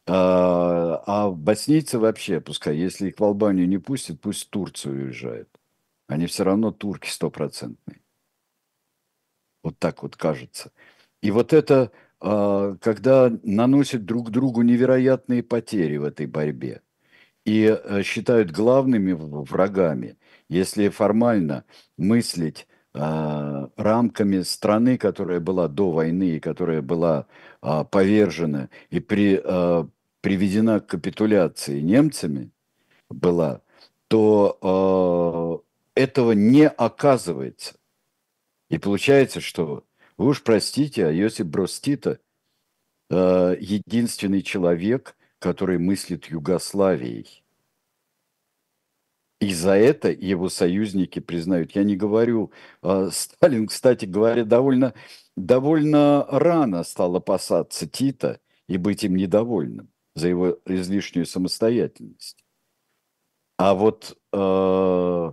[0.06, 5.50] А, а боснийцы вообще, пускай, если их в Албанию не пустят, пусть в Турцию уезжают.
[6.08, 8.02] Они все равно турки стопроцентные.
[9.64, 10.72] Вот так вот кажется.
[11.22, 16.82] И вот это, а, когда наносят друг другу невероятные потери в этой борьбе–
[17.46, 20.18] и э, считают главными врагами,
[20.50, 21.66] если формально
[21.98, 22.68] мыслить
[23.78, 27.28] рамками страны, которая была до войны и которая была
[27.62, 29.88] э, повержена и при, э,
[30.22, 32.52] приведена к капитуляции немцами,
[33.10, 33.62] была,
[34.08, 35.64] то
[35.96, 37.76] э, этого не оказывается.
[38.70, 39.84] И получается, что
[40.18, 42.20] вы уж простите, а Йосип Брос Тита
[43.10, 47.44] э, единственный человек– который мыслит Югославией.
[49.40, 51.72] И за это его союзники признают.
[51.72, 54.94] Я не говорю, а, Сталин, кстати говоря, довольно,
[55.38, 62.44] довольно рано стал опасаться Тита и быть им недовольным за его излишнюю самостоятельность.
[63.58, 65.32] А вот э,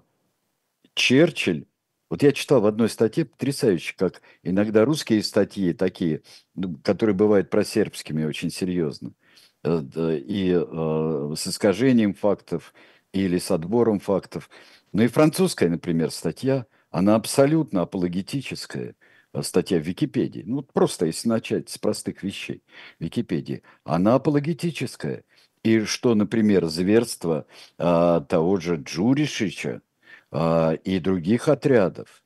[0.94, 1.66] Черчилль,
[2.08, 6.22] вот я читал в одной статье потрясающе, как иногда русские статьи такие,
[6.54, 9.12] ну, которые бывают просербскими очень серьезно–
[9.66, 12.72] Э, и э, с искажением фактов
[13.16, 14.50] или с отбором фактов.
[14.92, 18.94] Ну и французская, например, статья, она абсолютно апологетическая
[19.32, 20.42] э, статья в Википедии.
[20.46, 22.62] Ну, просто если начать с простых вещей
[22.98, 23.62] Википедии.
[23.84, 25.24] Она апологетическая.
[25.62, 29.82] И что, например, зверство а, того же Джуришича
[30.30, 32.22] а, и других отрядов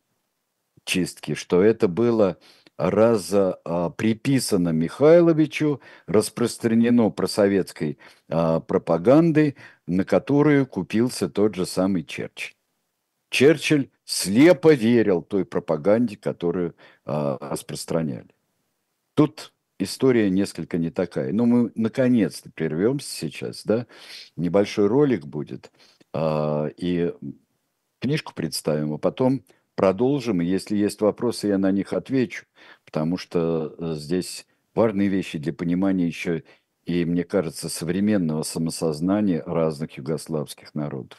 [0.85, 2.37] чистки, что это было
[2.76, 7.98] раз а, приписано Михайловичу, распространено просоветской
[8.29, 9.57] а, пропагандой,
[9.90, 12.55] на которую купился тот же самый Черчилль.
[13.29, 18.29] Черчилль слепо верил той пропаганде, которую а, распространяли.
[19.14, 21.33] Тут история несколько не такая.
[21.33, 23.87] Но мы наконец-то прервемся сейчас, да?
[24.37, 25.72] Небольшой ролик будет,
[26.12, 27.12] а, и
[28.00, 30.40] книжку представим, а потом продолжим.
[30.40, 32.46] И если есть вопросы, я на них отвечу,
[32.85, 36.44] потому что э, здесь важные вещи для понимания еще
[36.84, 41.18] и, мне кажется, современного самосознания разных югославских народов.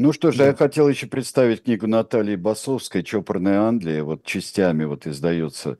[0.00, 4.04] Ну что же, я хотел еще представить книгу Натальи Басовской «Чопорная Англия».
[4.04, 5.76] Вот частями вот издаются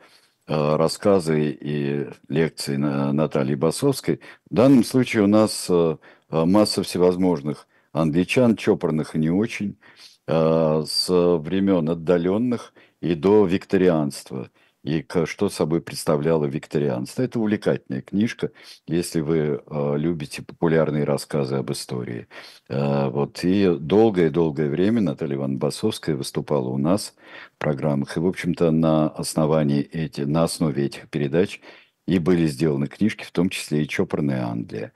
[0.48, 4.18] э, рассказы и лекции на Натальи Басовской.
[4.50, 5.98] В данном случае у нас э,
[6.30, 9.78] э, масса всевозможных англичан, чопорных и не очень,
[10.26, 14.50] с времен отдаленных и до викторианства–
[14.88, 17.22] и что собой представляло викторианство.
[17.22, 18.50] Это увлекательная книжка,
[18.86, 22.26] если вы э, любите популярные рассказы об истории.
[22.68, 27.14] Э, вот, и долгое-долгое время Наталья Ивановна Басовская выступала у нас
[27.54, 28.16] в программах.
[28.16, 31.60] И, в общем-то, на основании эти, на основе этих передач
[32.06, 34.92] и были сделаны книжки, в том числе и «Чопорная Англия».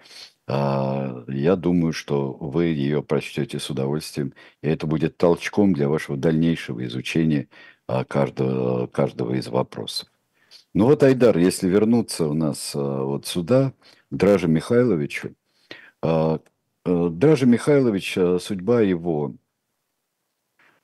[0.49, 6.17] А, я думаю, что вы ее прочтете с удовольствием, и это будет толчком для вашего
[6.17, 7.49] дальнейшего изучения
[7.82, 10.09] а, каждого, каждого из вопросов.
[10.75, 13.75] Ну вот, Айдар, если вернуться у нас а, вот сюда,
[14.11, 15.35] Дража Михайловичу,
[16.03, 16.41] а,
[16.85, 19.35] Дража Михайлович, судьба его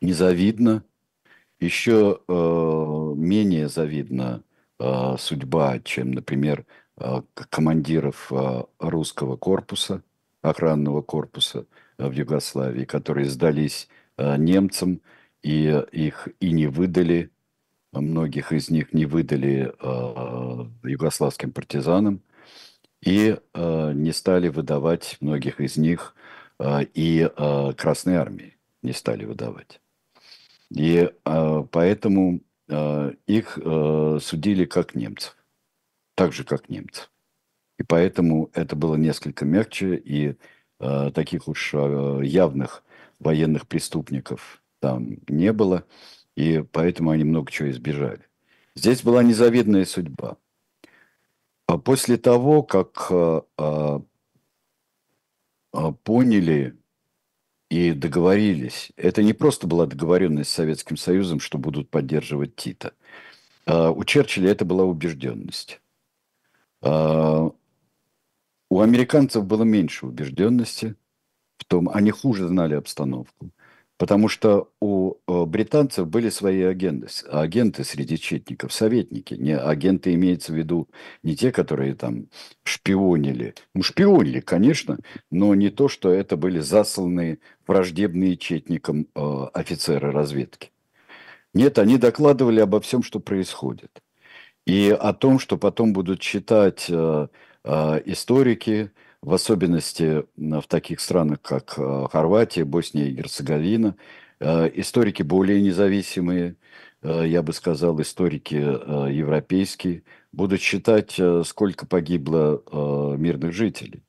[0.00, 0.84] незавидна,
[1.59, 4.44] еще менее завидна
[5.18, 6.66] судьба, чем, например,
[7.50, 8.30] командиров
[8.78, 10.04] русского корпуса,
[10.40, 11.66] охранного корпуса
[11.98, 15.00] в Югославии, которые сдались немцам,
[15.43, 17.30] и их и не выдали,
[17.93, 22.22] многих из них не выдали э, югославским партизанам,
[23.01, 26.14] и э, не стали выдавать многих из них
[26.59, 29.80] э, и э, Красной Армии не стали выдавать.
[30.70, 35.36] И э, поэтому э, их э, судили как немцев,
[36.14, 37.11] так же как немцев.
[37.78, 40.34] И поэтому это было несколько мягче, и
[40.80, 42.82] э, таких уж э, явных
[43.20, 45.85] военных преступников там не было,
[46.37, 48.20] и поэтому они много чего избежали.
[48.74, 50.37] Здесь была незавидная судьба.
[51.66, 54.03] А после того, как а, а,
[55.72, 56.76] а, поняли
[57.70, 62.95] и договорились, это не просто была договоренность с Советским Союзом, что будут поддерживать Тита.
[63.66, 65.81] А, у Черчилля это была убежденность.
[66.81, 67.51] А,
[68.70, 70.97] у американцев было меньше убежденности
[71.59, 73.51] в том, они хуже знали обстановку.
[73.99, 79.34] Потому что у э, британцев были свои агенты, агенты среди четников, советники.
[79.34, 80.88] Не, агенты имеется в виду
[81.24, 82.28] не те, которые там
[82.62, 83.55] шпионили.
[83.74, 84.99] Ну, шпионили, конечно,
[85.32, 90.70] но не то, что это были засланные враждебные четникам э, офицеры разведки.
[91.53, 94.01] Нет, они докладывали обо всем, что происходит.
[94.64, 97.26] И о том, что потом будут читать э,
[97.64, 98.92] э, историки,
[99.23, 103.97] в особенности в таких странах, как э, Хорватия, Босния и Герцеговина.
[104.41, 106.57] Э, историки более независимые,
[107.03, 112.62] э, я бы сказал, историки европейские, будут считать, сколько погибло
[113.16, 114.05] мирных жителей.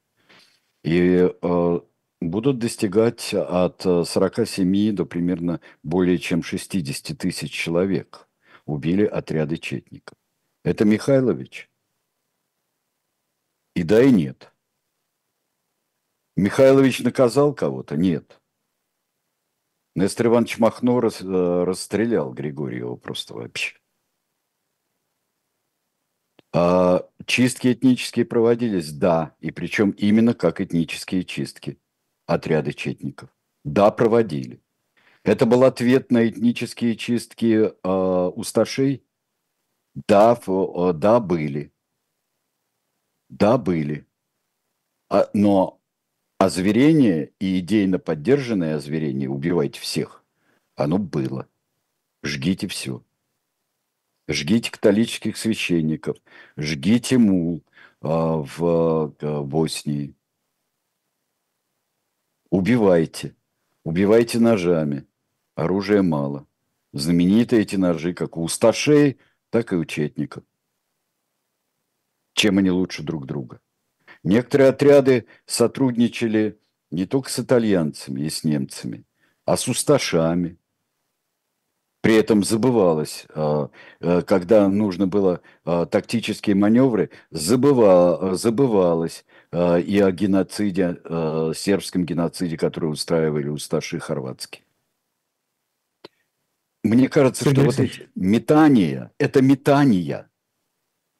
[0.83, 1.29] И
[2.21, 8.27] будут достигать от 47 до примерно более чем 60 тысяч человек
[8.65, 10.17] убили отряды четников.
[10.63, 11.69] Это Михайлович?
[13.75, 14.48] И да, и нет.
[16.39, 17.97] Михайлович наказал кого-то?
[17.97, 18.39] Нет.
[19.93, 23.75] Нестор Иванович Махно э, расстрелял Григорьева просто вообще.
[26.53, 28.93] А чистки этнические проводились?
[28.93, 29.35] Да.
[29.41, 31.77] И причем именно как этнические чистки.
[32.25, 33.29] Отряды четников.
[33.65, 34.61] Да, проводили.
[35.23, 39.03] Это был ответ на этнические чистки э, усташей?
[40.07, 41.73] Да, э, да, были.
[43.27, 44.07] Да, были.
[45.09, 45.78] А, но
[46.39, 50.23] озверение и идейно поддержанное озверение «убивайте всех»,
[50.75, 51.47] оно было.
[52.23, 53.03] Жгите все.
[54.27, 56.17] Жгите католических священников,
[56.55, 57.63] жгите мул
[58.01, 60.15] а, в а, Боснии.
[62.49, 63.35] Убивайте.
[63.83, 65.05] Убивайте ножами.
[65.55, 66.47] Оружия мало.
[66.93, 69.19] Знаменитые эти ножи, как у усташей,
[69.49, 70.43] так и у четников.
[72.33, 73.59] Чем они лучше друг друга?
[74.23, 76.59] Некоторые отряды сотрудничали
[76.91, 79.05] не только с итальянцами и с немцами,
[79.45, 80.57] а с усташами.
[82.01, 91.01] При этом забывалось, а, а, когда нужно было а, тактические маневры, забывалось и о геноциде,
[91.55, 94.63] сербском геноциде, который устраивали усташи хорватские.
[96.83, 100.29] Мне кажется, Сергей что вот эти метания, это метания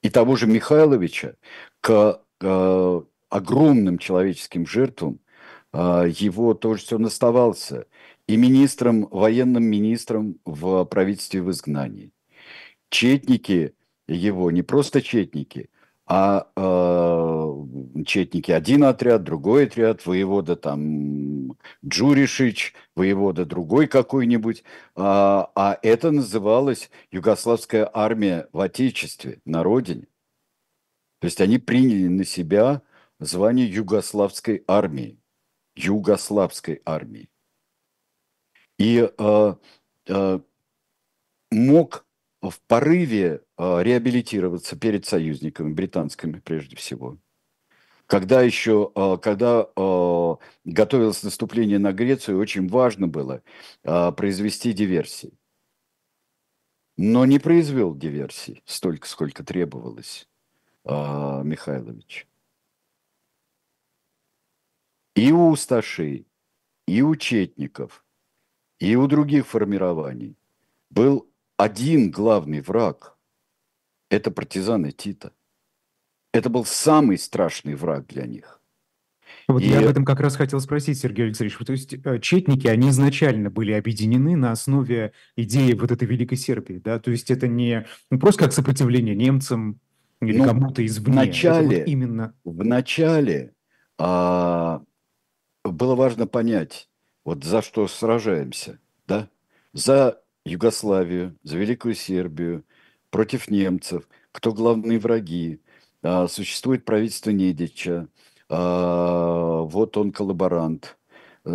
[0.03, 1.37] и того же Михайловича
[1.81, 5.19] к э, огромным человеческим жертвам,
[5.73, 7.85] э, его тоже он оставался
[8.27, 12.11] и министром, военным министром в правительстве в изгнании.
[12.89, 13.73] Четники
[14.07, 15.69] его, не просто четники,
[16.05, 24.63] а э, четники один отряд, другой отряд, воевода там Джуришич, воевода другой какой-нибудь.
[24.95, 30.08] А, а это называлось Югославская армия в Отечестве, на родине.
[31.19, 32.81] То есть они приняли на себя
[33.19, 35.19] звание Югославской армии.
[35.75, 37.29] Югославской армии.
[38.77, 39.55] И э,
[40.07, 40.39] э,
[41.51, 42.05] мог
[42.41, 47.17] в порыве э, реабилитироваться перед союзниками, британскими прежде всего.
[48.07, 53.43] Когда еще, э, когда э, готовилось наступление на Грецию, очень важно было
[53.83, 55.37] э, произвести диверсии.
[56.97, 60.29] Но не произвел диверсий столько, сколько требовалось
[60.85, 62.27] Михайлович.
[65.15, 66.27] И у усташей,
[66.87, 68.05] и у четников,
[68.79, 70.37] и у других формирований
[70.89, 73.17] был один главный враг–
[74.09, 75.33] это партизаны Тита.
[76.31, 78.61] Это был самый страшный враг для них.
[79.47, 79.67] Вот и...
[79.67, 81.57] я об этом как раз хотел спросить, Сергей Алексеевич.
[81.57, 86.75] То есть э, четники, они изначально были объединены на основе идеи вот этой Великой Сербии,
[86.75, 86.99] да?
[86.99, 89.79] То есть это не ну, просто как сопротивление немцам
[90.21, 91.13] или ну, кому-то извне.
[91.13, 92.35] В начале, вот именно...
[92.43, 93.53] в начале
[93.97, 94.83] а,
[95.63, 96.89] было важно понять,
[97.23, 99.29] вот за что сражаемся, да?
[99.73, 102.65] За Югославию, за Великую Сербию,
[103.11, 105.61] против немцев, кто главные враги.
[106.01, 108.07] А, существует правительство Недича,
[108.49, 110.97] а, вот он коллаборант.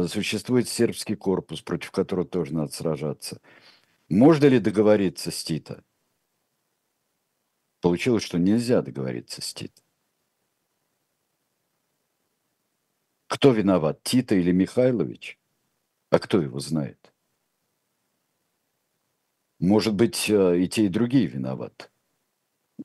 [0.09, 3.41] Существует сербский корпус, против которого тоже надо сражаться.
[4.09, 5.85] Можно ли договориться с Тита?
[7.85, 9.83] Получилось, что нельзя договориться с Тита.
[13.27, 15.39] Кто виноват, Тита или Михайлович?
[16.09, 17.13] А кто его знает?
[19.59, 21.89] Может быть, э, и те, и другие виноваты.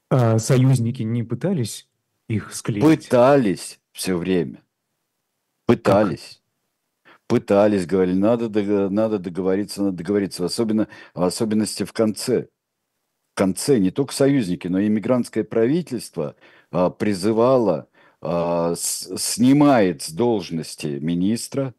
[0.10, 1.88] А союзники не пытались
[2.28, 2.84] их склеить?
[2.84, 4.66] Пытались все время.
[5.66, 6.42] Пытались.
[7.04, 7.14] Как?
[7.28, 8.50] Пытались, говорили, надо,
[8.90, 10.44] надо договориться, надо договориться.
[10.44, 12.50] Особенно, в особенности в конце.
[13.40, 16.36] Конце не только союзники, но и иммигрантское правительство
[16.72, 17.88] а, призывало,
[18.20, 21.74] а, снимает с должности министра,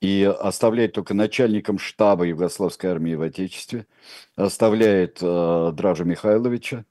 [0.00, 3.86] и оставляет только начальником штаба Югославской армии в Отечестве,
[4.34, 6.86] оставляет э, Дража Михайловича.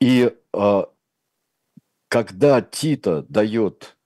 [0.00, 0.82] И э,
[2.08, 3.96] когда Тита дает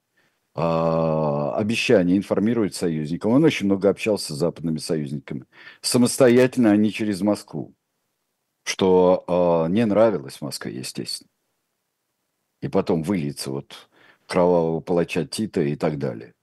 [0.53, 5.45] обещание, информирует союзникам, он очень много общался с западными союзниками.
[5.81, 7.73] Самостоятельно, а не через Москву,
[8.63, 11.29] что э, не нравилось Москве, естественно.
[12.61, 13.89] И потом выльется вот
[14.27, 16.33] кровавого палача Тита и так далее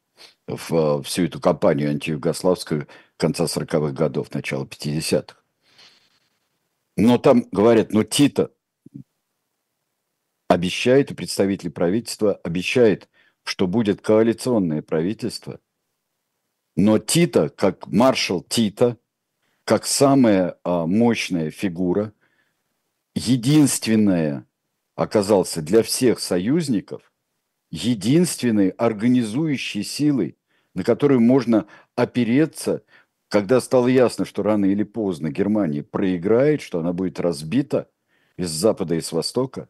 [0.46, 5.36] в всю эту кампанию антиюгославскую конца 40-х годов, начала 50-х.
[6.96, 8.50] Но там говорят, ну Тита
[10.48, 13.08] обещает, и представители правительства обещает,
[13.44, 15.60] что будет коалиционное правительство.
[16.76, 18.98] Но Тита, как маршал Тита,
[19.64, 22.12] как самая а, мощная фигура,
[23.14, 24.46] единственная
[24.94, 27.12] оказался для всех союзников
[27.70, 30.36] единственной организующей силой
[30.74, 32.82] на которую можно опереться,
[33.28, 37.88] когда стало ясно, что рано или поздно Германия проиграет, что она будет разбита
[38.36, 39.68] из запада и с востока,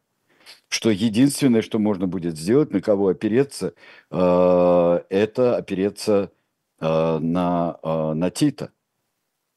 [0.68, 3.74] что единственное, что можно будет сделать, на кого опереться,
[4.11, 6.32] э, это опереться
[6.80, 8.70] э, на, на Тита.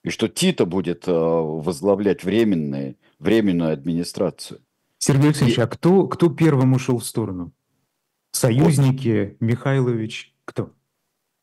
[0.03, 4.59] И что Тита будет возглавлять временные, временную администрацию.
[4.97, 5.61] Сергей Алексеевич, и...
[5.61, 7.51] а кто, кто первым ушел в сторону?
[8.31, 9.41] Союзники, вот.
[9.41, 10.71] Михайлович, кто?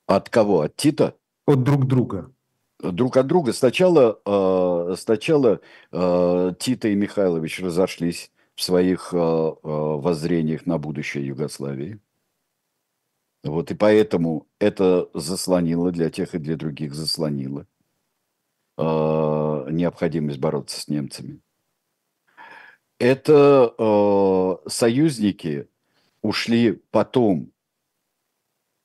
[0.06, 0.62] От кого?
[0.62, 1.14] От Тита?
[1.46, 2.32] От друг друга.
[2.80, 3.52] Друг от друга.
[3.52, 5.60] Сначала, э, сначала
[5.92, 12.00] э, Тита и Михайлович разошлись в своих э, э, воззрениях на будущее Югославии.
[13.44, 17.64] Вот и поэтому это заслонило для тех и для других заслонило э,
[18.80, 21.40] необходимость бороться с немцами.
[22.98, 25.68] Это э, союзники
[26.22, 27.52] ушли потом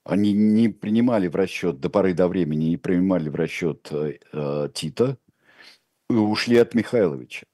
[0.06, 4.70] они не принимали в расчет до поры до времени, не принимали в расчет э, э,
[4.74, 5.18] Тита
[6.10, 7.48] и ушли от Михайловича.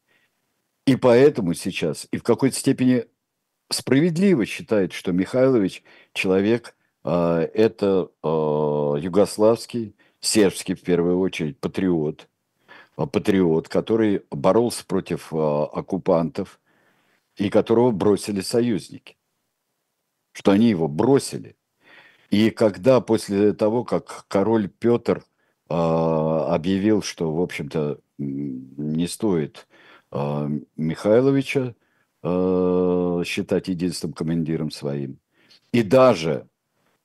[0.85, 3.05] И поэтому сейчас, и в какой-то степени
[3.71, 5.81] справедливо считает, что Михайлович
[6.11, 6.75] человек,
[7.05, 12.27] э, это э, югославский, сербский в первую очередь патриот,
[13.05, 16.59] патриот, который боролся против э, оккупантов
[17.37, 19.17] и которого бросили союзники.
[20.33, 21.55] Что они его бросили
[22.31, 25.23] и когда после того, как король Петр
[25.69, 29.67] э, объявил, что, в общем-то, не стоит
[30.11, 31.75] э, Михайловича,
[32.23, 35.19] э, считать единственным командиром своим.
[35.73, 36.47] И даже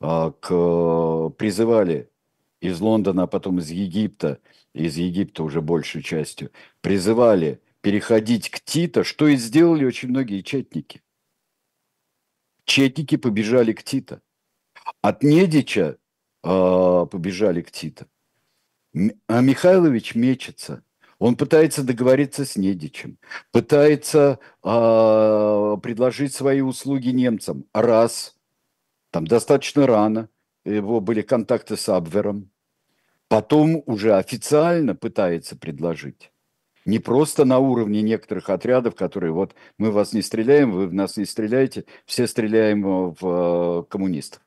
[0.00, 2.08] э, к, призывали
[2.60, 4.38] из Лондона, а потом из Египта,
[4.76, 6.50] из Египта уже большей частью,
[6.80, 11.02] призывали переходить к Тита, что и сделали очень многие четники.
[12.64, 14.20] Четники побежали к Тита.
[15.02, 15.98] От Недича
[16.42, 18.06] э, побежали к Тита.
[19.28, 20.82] А Михайлович мечется.
[21.18, 23.18] Он пытается договориться с Недичем,
[23.50, 27.64] пытается э, предложить свои услуги немцам.
[27.72, 28.36] Раз,
[29.10, 30.28] там достаточно рано,
[30.66, 32.50] его были контакты с Абвером.
[33.28, 36.30] Потом уже официально пытается предложить.
[36.84, 41.16] Не просто на уровне некоторых отрядов, которые вот мы вас не стреляем, вы в нас
[41.16, 44.40] не стреляете, все стреляем в э, коммунистов.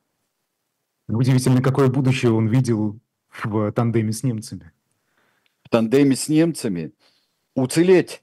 [1.06, 4.72] Удивительно, какое будущее он видел в тандеме с немцами.
[5.64, 6.92] В тандеме с немцами
[7.54, 8.22] уцелеть.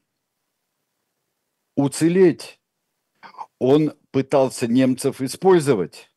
[1.75, 2.59] Уцелеть.
[3.59, 6.09] Он пытался немцев использовать,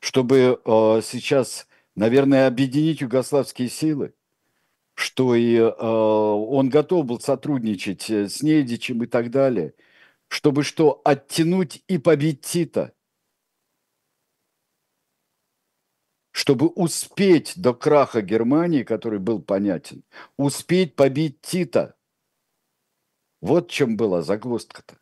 [0.00, 4.14] чтобы э, сейчас, наверное, объединить югославские силы,
[4.94, 9.74] что и э, он готов был сотрудничать с Недичем и так далее,
[10.28, 12.92] чтобы что, оттянуть и побить Тита–
[16.32, 20.02] чтобы успеть до краха Германии, который был понятен,
[20.38, 21.94] успеть побить Тита.
[23.40, 24.98] Вот чем была загвоздка-то.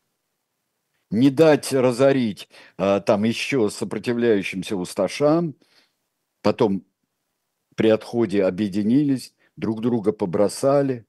[1.11, 5.55] Не дать разорить а, там еще сопротивляющимся усташам,
[6.43, 6.85] потом
[7.77, 11.07] при отходе объединились, друг друга побросали.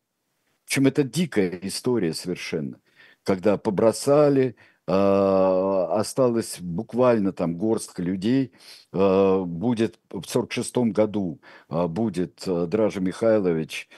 [0.66, 2.80] В общем, это дикая история совершенно.
[3.24, 4.56] Когда побросали,
[4.88, 8.52] а, осталось буквально там горстка людей.
[8.92, 13.90] А, будет в 1946 году а, будет Дража Михайлович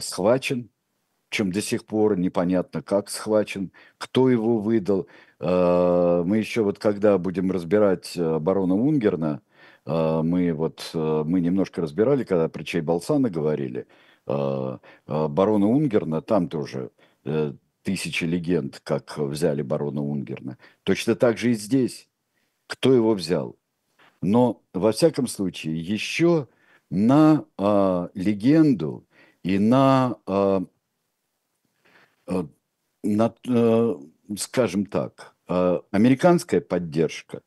[0.00, 0.70] схвачен,
[1.28, 5.06] чем до сих пор непонятно, как схвачен, кто его выдал.
[5.38, 9.42] Мы еще вот когда будем разбирать барона Унгерна,
[9.84, 13.86] мы вот мы немножко разбирали, когда про Чайбалсана говорили,
[14.26, 16.90] барона Унгерна, там тоже
[17.24, 17.52] э,
[17.82, 20.58] тысячи легенд, как взяли барона Унгерна.
[20.84, 22.08] Точно так же и здесь.
[22.66, 23.56] Кто его взял?
[24.20, 26.46] Но, во всяком случае, еще
[26.90, 29.04] на э, легенду
[29.42, 30.60] и на, э,
[33.02, 33.94] на э,
[34.38, 37.42] скажем так, э, американская поддержка,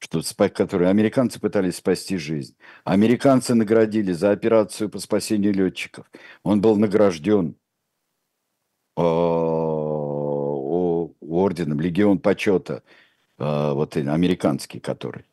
[0.00, 0.22] что,
[0.54, 2.56] которой американцы пытались спасти жизнь.
[2.84, 6.10] Американцы наградили за операцию по спасению летчиков.
[6.42, 7.54] Он был награжден
[11.20, 12.82] орденом, легион почета,
[13.38, 15.26] вот американский который.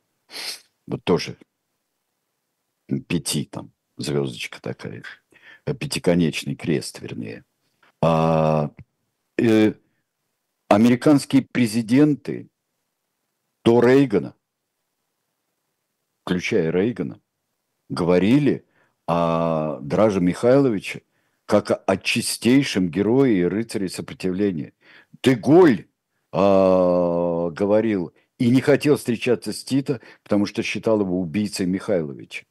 [0.86, 1.38] Вот тоже
[3.08, 5.04] пяти там, звездочка такая,
[5.66, 7.44] пятиконечный крест, вернее.
[8.02, 8.72] А,
[9.38, 9.74] э,
[10.70, 12.48] американские президенты
[13.66, 14.37] до Рейгана,
[16.28, 17.22] включая Рейгана,
[17.88, 18.66] говорили
[19.08, 21.04] о Драже Михайловиче
[21.46, 24.74] как о чистейшем герое и рыцаре сопротивления.
[25.24, 25.88] Деголь
[26.34, 32.44] а, говорил и не хотел встречаться с Тито, потому что считал его убийцей Михайловича.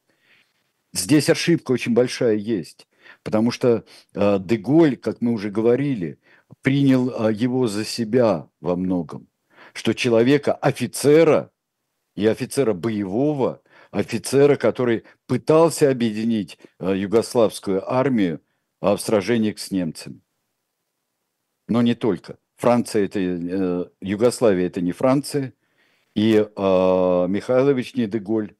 [0.93, 2.87] Здесь ошибка очень большая есть,
[3.21, 6.17] потому что э, Деголь, как мы уже говорили,
[6.63, 9.27] принял э, его за себя во многом,
[9.73, 11.51] что человека, офицера
[12.15, 13.61] и офицера боевого,
[13.91, 18.41] офицера, который пытался объединить э, югославскую армию
[18.81, 20.21] э, в сражениях с немцами.
[21.67, 22.37] Но не только.
[22.55, 25.53] Франция это, э, Югославия это не Франция,
[26.15, 28.55] и Михайлович не Деголь,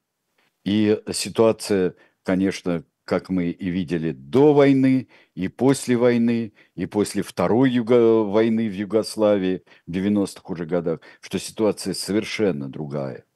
[0.63, 7.71] и ситуация, конечно, как мы и видели до войны, и после войны, и после второй
[7.71, 13.26] юго войны в Югославии в 90-х уже годах, что ситуация совершенно другая.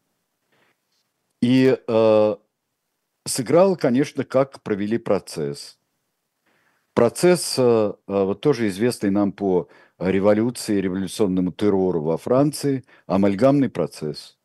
[1.42, 2.36] И э,
[3.26, 5.78] сыграл, конечно, как провели процесс.
[6.94, 14.38] Процесс, э, э вот тоже известный нам по революции, революционному террору во Франции, амальгамный процесс.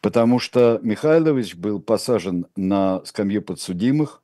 [0.00, 4.22] Потому что Михайлович был посажен на скамье подсудимых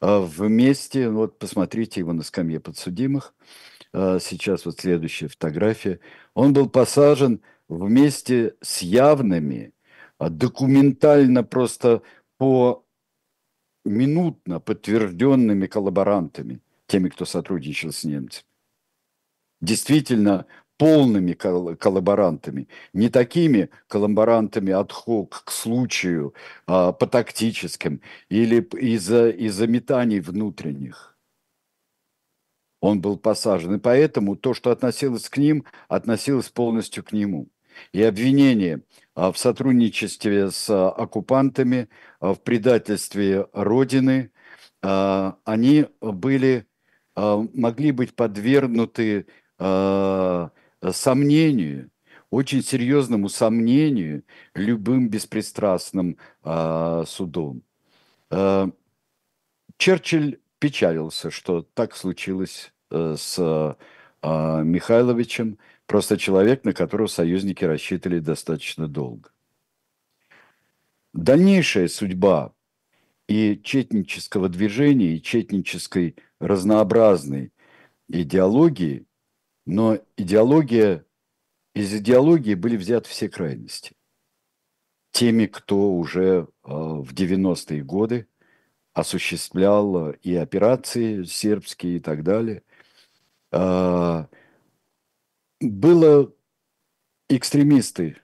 [0.00, 3.34] а, вместе, вот посмотрите его на скамье подсудимых,
[3.92, 6.00] а, сейчас вот следующая фотография,
[6.34, 9.72] он был посажен вместе с явными,
[10.18, 12.02] документально просто
[12.38, 12.84] по
[13.84, 18.48] минутно подтвержденными коллаборантами, теми, кто сотрудничал с немцами
[19.60, 20.46] действительно
[20.76, 26.34] полными коллаборантами, не такими коллаборантами отхок к случаю,
[26.66, 31.16] а, по тактическим или из-за из метаний внутренних.
[32.80, 33.74] он был посажен.
[33.74, 37.48] И поэтому то, что относилось к ним, относилось полностью к нему.
[37.92, 41.88] И обвинение а, в сотрудничестве с а, оккупантами,
[42.20, 44.30] а, в предательстве Родины,
[44.80, 46.68] они были,
[47.16, 49.26] могли быть подвергнуты
[49.58, 51.90] сомнению,
[52.30, 54.22] очень серьезному сомнению
[54.54, 57.64] любым беспристрастным судом.
[59.78, 63.76] Черчилль печалился, что так случилось э, с
[64.22, 65.58] Михайловичем,
[65.88, 69.30] просто человек, на которого союзники рассчитывали достаточно долго.
[71.14, 72.52] Дальнейшая судьба
[73.26, 77.52] и четнического движения, и четнической разнообразной
[78.08, 79.06] идеологии,
[79.64, 81.06] но идеология,
[81.74, 83.92] из идеологии были взяты все крайности.
[85.10, 88.28] Теми, кто уже э, в 90-е годы
[88.92, 92.62] осуществлял и операции сербские и так далее.
[95.60, 96.32] Было
[97.28, 98.16] экстремисты.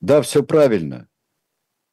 [0.00, 1.08] Да, все правильно.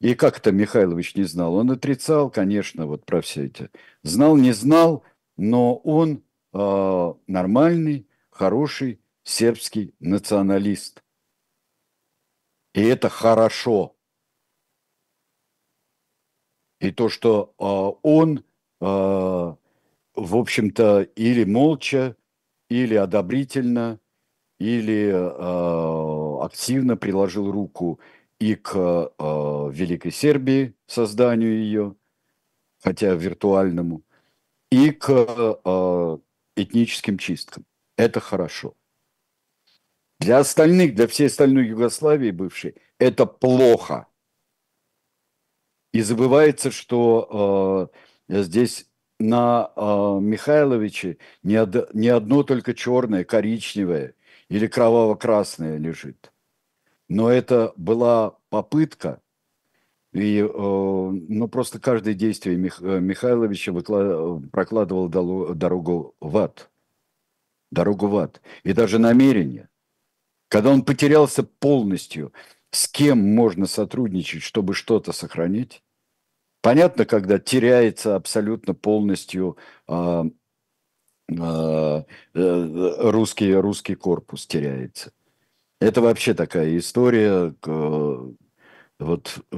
[0.00, 1.54] И как это Михайлович не знал?
[1.54, 3.70] Он отрицал, конечно, вот про все эти.
[4.02, 5.02] Знал, не знал,
[5.36, 11.02] но он э, нормальный, хороший сербский националист.
[12.74, 13.96] И это хорошо.
[16.80, 19.56] И то, что э, он, э, в
[20.14, 22.16] общем-то, или молча,
[22.68, 24.00] или одобрительно,
[24.58, 28.00] или э, активно приложил руку
[28.38, 31.94] и к э, Великой Сербии, созданию ее,
[32.82, 34.02] хотя виртуальному,
[34.70, 36.18] и к э,
[36.56, 37.64] этническим чисткам.
[37.96, 38.74] Это хорошо.
[40.20, 44.06] Для остальных, для всей остальной Югославии бывшей, это плохо–
[45.94, 47.88] и забывается, что
[48.28, 48.86] э, здесь
[49.20, 54.14] на э, Михайловиче не, од, не одно только черное, коричневое
[54.54, 56.32] или кроваво-красное лежит.
[57.08, 59.20] Но это была попытка,
[60.12, 65.08] и э, ну, просто каждое действие Мих, э, Михайловича выклад, прокладывало
[65.56, 66.70] дорогу в ад.
[67.72, 68.40] Дорогу в ад.
[68.62, 69.68] И даже намерение.
[70.46, 72.32] Когда он потерялся полностью,
[72.70, 75.82] с кем можно сотрудничать, чтобы что-то сохранить,
[76.64, 80.22] Понятно, когда теряется абсолютно полностью э,
[82.34, 85.12] русский, русский корпус теряется.
[85.80, 87.54] Это вообще такая история,
[88.98, 89.56] вот э,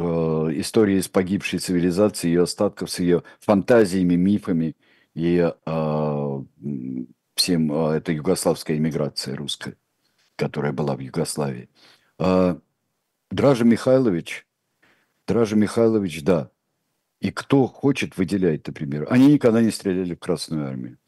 [0.55, 4.77] история из погибшей цивилизации, ее остатков с ее фантазиями, мифами
[5.15, 6.43] и э,
[7.35, 9.77] всем э, это югославская иммиграция русская,
[10.37, 11.69] которая была в Югославии.
[12.19, 12.57] Э,
[13.31, 14.47] Дража Михайлович,
[15.27, 16.51] Дража Михайлович, да,
[17.21, 19.07] и кто хочет выделять, например.
[19.11, 20.99] Они никогда не стреляли в Красную Армию.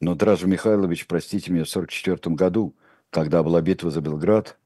[0.00, 2.76] Но Дража Михайлович, простите меня, в 1944 году,
[3.10, 4.58] когда была битва за Белград,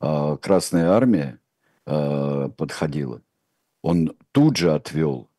[0.00, 1.40] а, Красная Армия
[1.86, 3.22] а, подходила.
[3.82, 5.30] Он тут же отвел,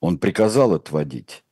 [0.00, 1.44] он приказал отводить.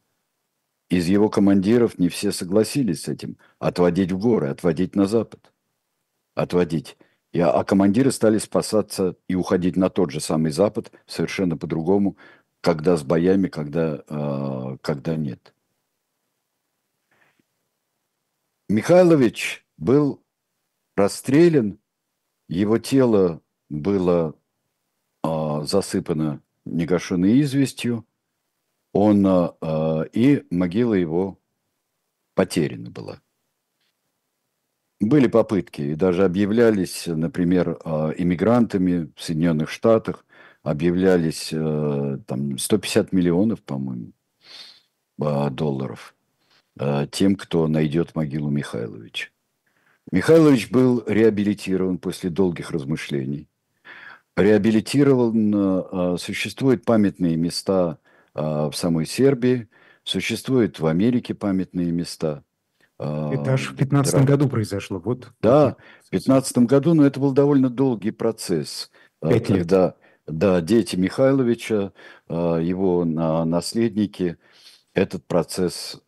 [0.91, 3.39] Из его командиров не все согласились с этим.
[3.59, 5.53] Отводить в горы, отводить на запад.
[6.35, 6.99] Отводить.
[7.33, 12.19] И, а командиры стали спасаться и уходить на тот же самый Запад совершенно по-другому,
[12.61, 14.03] когда с боями, когда,
[14.83, 15.55] когда нет.
[18.73, 20.25] Михайлович был
[20.97, 21.79] расстрелян,
[22.49, 24.35] его тело было
[25.23, 28.07] э, засыпано негашенной известью,
[28.95, 31.39] он, э, и могила его
[32.35, 33.21] потеряна была.
[35.01, 37.73] Были попытки, и даже объявлялись, например,
[38.17, 40.25] иммигрантами в Соединенных Штатах,
[40.63, 44.13] объявлялись э, там 150 миллионов, по-моему,
[45.19, 46.15] долларов
[47.11, 49.29] тем, кто найдет могилу Михайловича.
[50.11, 53.49] Михайлович был реабилитирован после долгих размышлений.
[54.37, 57.99] Реабилитирован, существуют памятные места
[58.35, 59.69] в самой Сербии,
[60.05, 62.43] существуют в Америке памятные места–
[62.99, 65.01] это аж в 15 году произошло.
[65.01, 65.33] Вот.
[65.41, 68.93] Да, в 15 году, но это был довольно долгий процесс.
[69.21, 69.59] Пять лет.
[69.59, 69.95] Когда,
[70.29, 71.93] да, дети Михайловича,
[72.29, 74.37] его наследники,
[74.95, 76.01] этот процесс,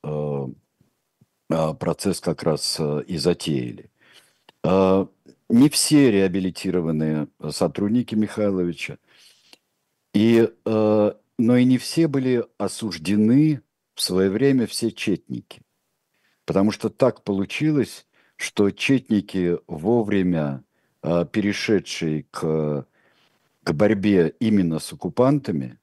[1.48, 3.90] процесс как раз и затеяли.
[4.62, 8.98] Не все реабилитированные сотрудники Михайловича,
[10.14, 13.60] и, но и не все были осуждены
[13.94, 15.62] в свое время все четники.
[16.44, 20.64] Потому что так получилось, что четники, вовремя
[21.02, 22.86] перешедшие к,
[23.62, 25.78] к борьбе именно с оккупантами,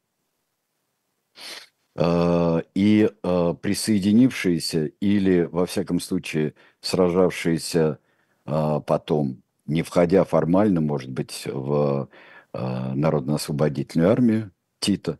[1.97, 7.99] и э, присоединившиеся или, во всяком случае, сражавшиеся
[8.45, 12.09] э, потом, не входя формально, может быть, в
[12.53, 15.19] э, Народно-освободительную армию Тита,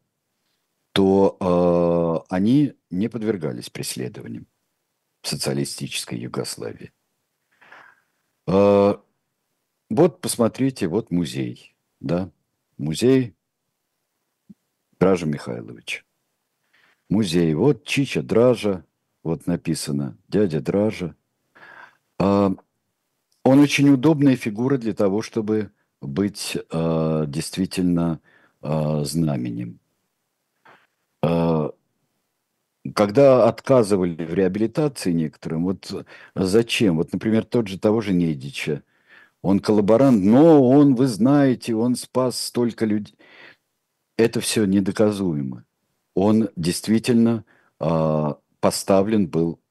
[0.94, 4.48] то э, они не подвергались преследованиям
[5.22, 6.94] в социалистической Югославии.
[8.48, 8.96] Э,
[9.90, 12.32] вот посмотрите, вот музей, да,
[12.78, 13.36] музей
[15.00, 16.04] Дража Михайловича.
[17.12, 18.86] Музей, вот Чича Дража,
[19.22, 21.14] вот написано, дядя Дража.
[22.18, 22.56] А,
[23.44, 28.22] он очень удобная фигура для того, чтобы быть а, действительно
[28.62, 29.82] а, знаменем.
[31.22, 31.72] А,
[32.96, 36.96] когда отказывали в реабилитации некоторым, вот зачем?
[36.96, 38.84] Вот, например, тот же того же Недича.
[39.42, 43.18] Он коллаборант, но он, вы знаете, он спас столько людей.
[44.16, 45.66] Это все недоказуемо.
[46.14, 47.46] Он действительно
[47.80, 49.62] э, поставлен был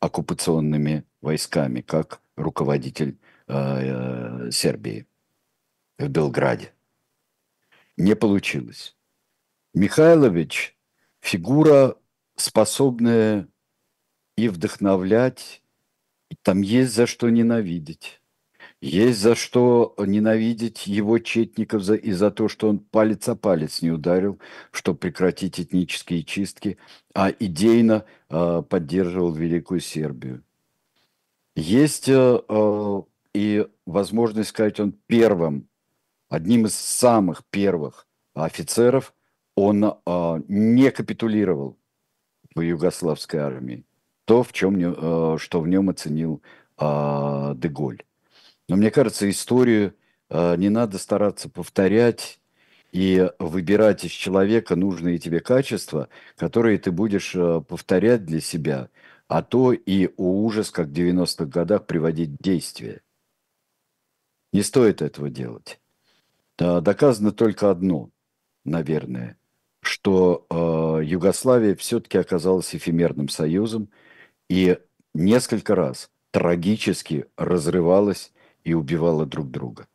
[0.00, 5.06] оккупационными войсками как руководитель э, э, Сербии
[5.98, 6.72] в Белграде.
[7.96, 8.96] Не получилось.
[9.74, 10.76] Михайлович–
[11.20, 11.96] фигура
[12.36, 13.48] способная
[14.36, 15.62] и вдохновлять,
[16.30, 18.19] и там есть за что ненавидеть.
[18.80, 23.82] Есть за что ненавидеть его четников за, и за то, что он палец о палец
[23.82, 24.38] не ударил,
[24.70, 26.78] чтобы прекратить этнические чистки,
[27.14, 30.42] а идейно э, поддерживал Великую Сербию.
[31.54, 33.02] Есть э, э,
[33.34, 35.68] и возможность сказать, он первым,
[36.30, 39.12] одним из самых первых офицеров,
[39.56, 41.76] он э, не капитулировал
[42.54, 43.84] в югославской армии,
[44.24, 46.40] то, в чем, э, что в нем оценил
[46.78, 48.02] э, Деголь.
[48.70, 49.94] Но мне кажется, историю
[50.28, 52.40] э, не надо стараться повторять
[52.92, 57.32] и выбирать из человека нужные тебе качества, которые ты будешь
[57.66, 58.88] повторять для себя,
[59.28, 63.02] а то и у ужас, как в 90-х годах, приводить в действие.
[64.52, 65.80] Не стоит этого делать.
[66.58, 68.10] Доказано только одно,
[68.64, 69.36] наверное
[69.82, 73.90] что э, Югославия все-таки оказалась эфемерным союзом
[74.48, 74.78] и
[75.14, 78.32] несколько раз трагически разрывалась
[78.64, 79.86] и убивала друг друга.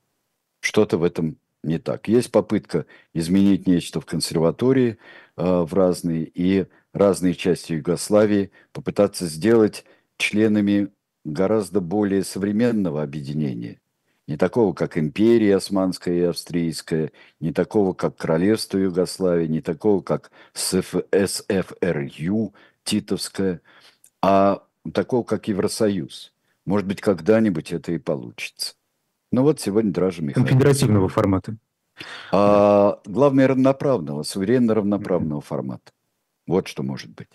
[0.59, 2.07] Что-то в этом не так.
[2.07, 4.97] Есть попытка изменить нечто в консерватории
[5.37, 9.85] э, в разные и разные части Югославии попытаться сделать
[10.17, 10.89] членами
[11.23, 13.79] гораздо более современного объединения
[14.27, 20.31] не такого, как империя османская и австрийская, не такого, как королевство Югославии, не такого, как
[20.53, 21.23] СФРЮ
[22.83, 23.61] титовская,
[24.21, 24.63] а
[24.93, 26.33] такого, как Евросоюз.
[26.65, 28.75] Может быть, когда-нибудь это и получится.
[29.31, 30.51] Ну вот сегодня Дража Михайлович.
[30.51, 31.57] Конфедеративного формата.
[32.31, 35.45] А, главное, равноправного, суверенно-равноправного mm-hmm.
[35.45, 35.91] формата.
[36.47, 37.29] Вот что может быть.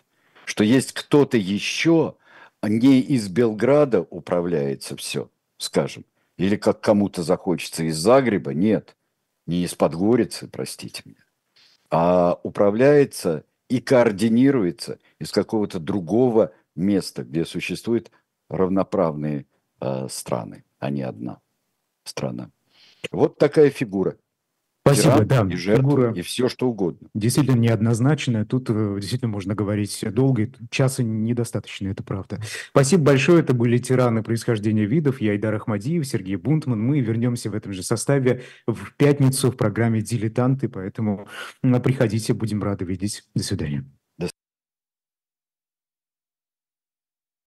[0.45, 2.17] Что есть кто-то еще,
[2.63, 6.05] не из Белграда управляется все, скажем,
[6.37, 8.97] или как кому-то захочется из Загреба, нет,
[9.47, 11.25] не из Подгорицы, простите меня,
[11.91, 18.11] а управляется и координируется из какого-то другого места, где существуют
[18.51, 19.47] равноправные
[19.81, 21.41] э, страны, а не одна
[22.05, 22.51] страна.
[23.11, 24.17] Вот такая фигура.
[24.83, 25.47] Спасибо, да.
[25.49, 27.09] И жертва, фигура и все, что угодно.
[27.15, 28.47] Действительно неоднозначная.
[28.47, 32.41] Тут э, действительно можно говорить долго, часа недостаточно, это правда.
[32.71, 33.41] Спасибо большое.
[33.41, 35.21] Это были тираны происхождения видов.
[35.21, 36.81] Я Айдар Ахмадиев, Сергей Бунтман.
[36.81, 41.29] Мы вернемся в этом же составе в пятницу в программе «Дилетанты», поэтому
[41.61, 43.23] приходите, будем рады видеть.
[43.35, 43.85] До свидания.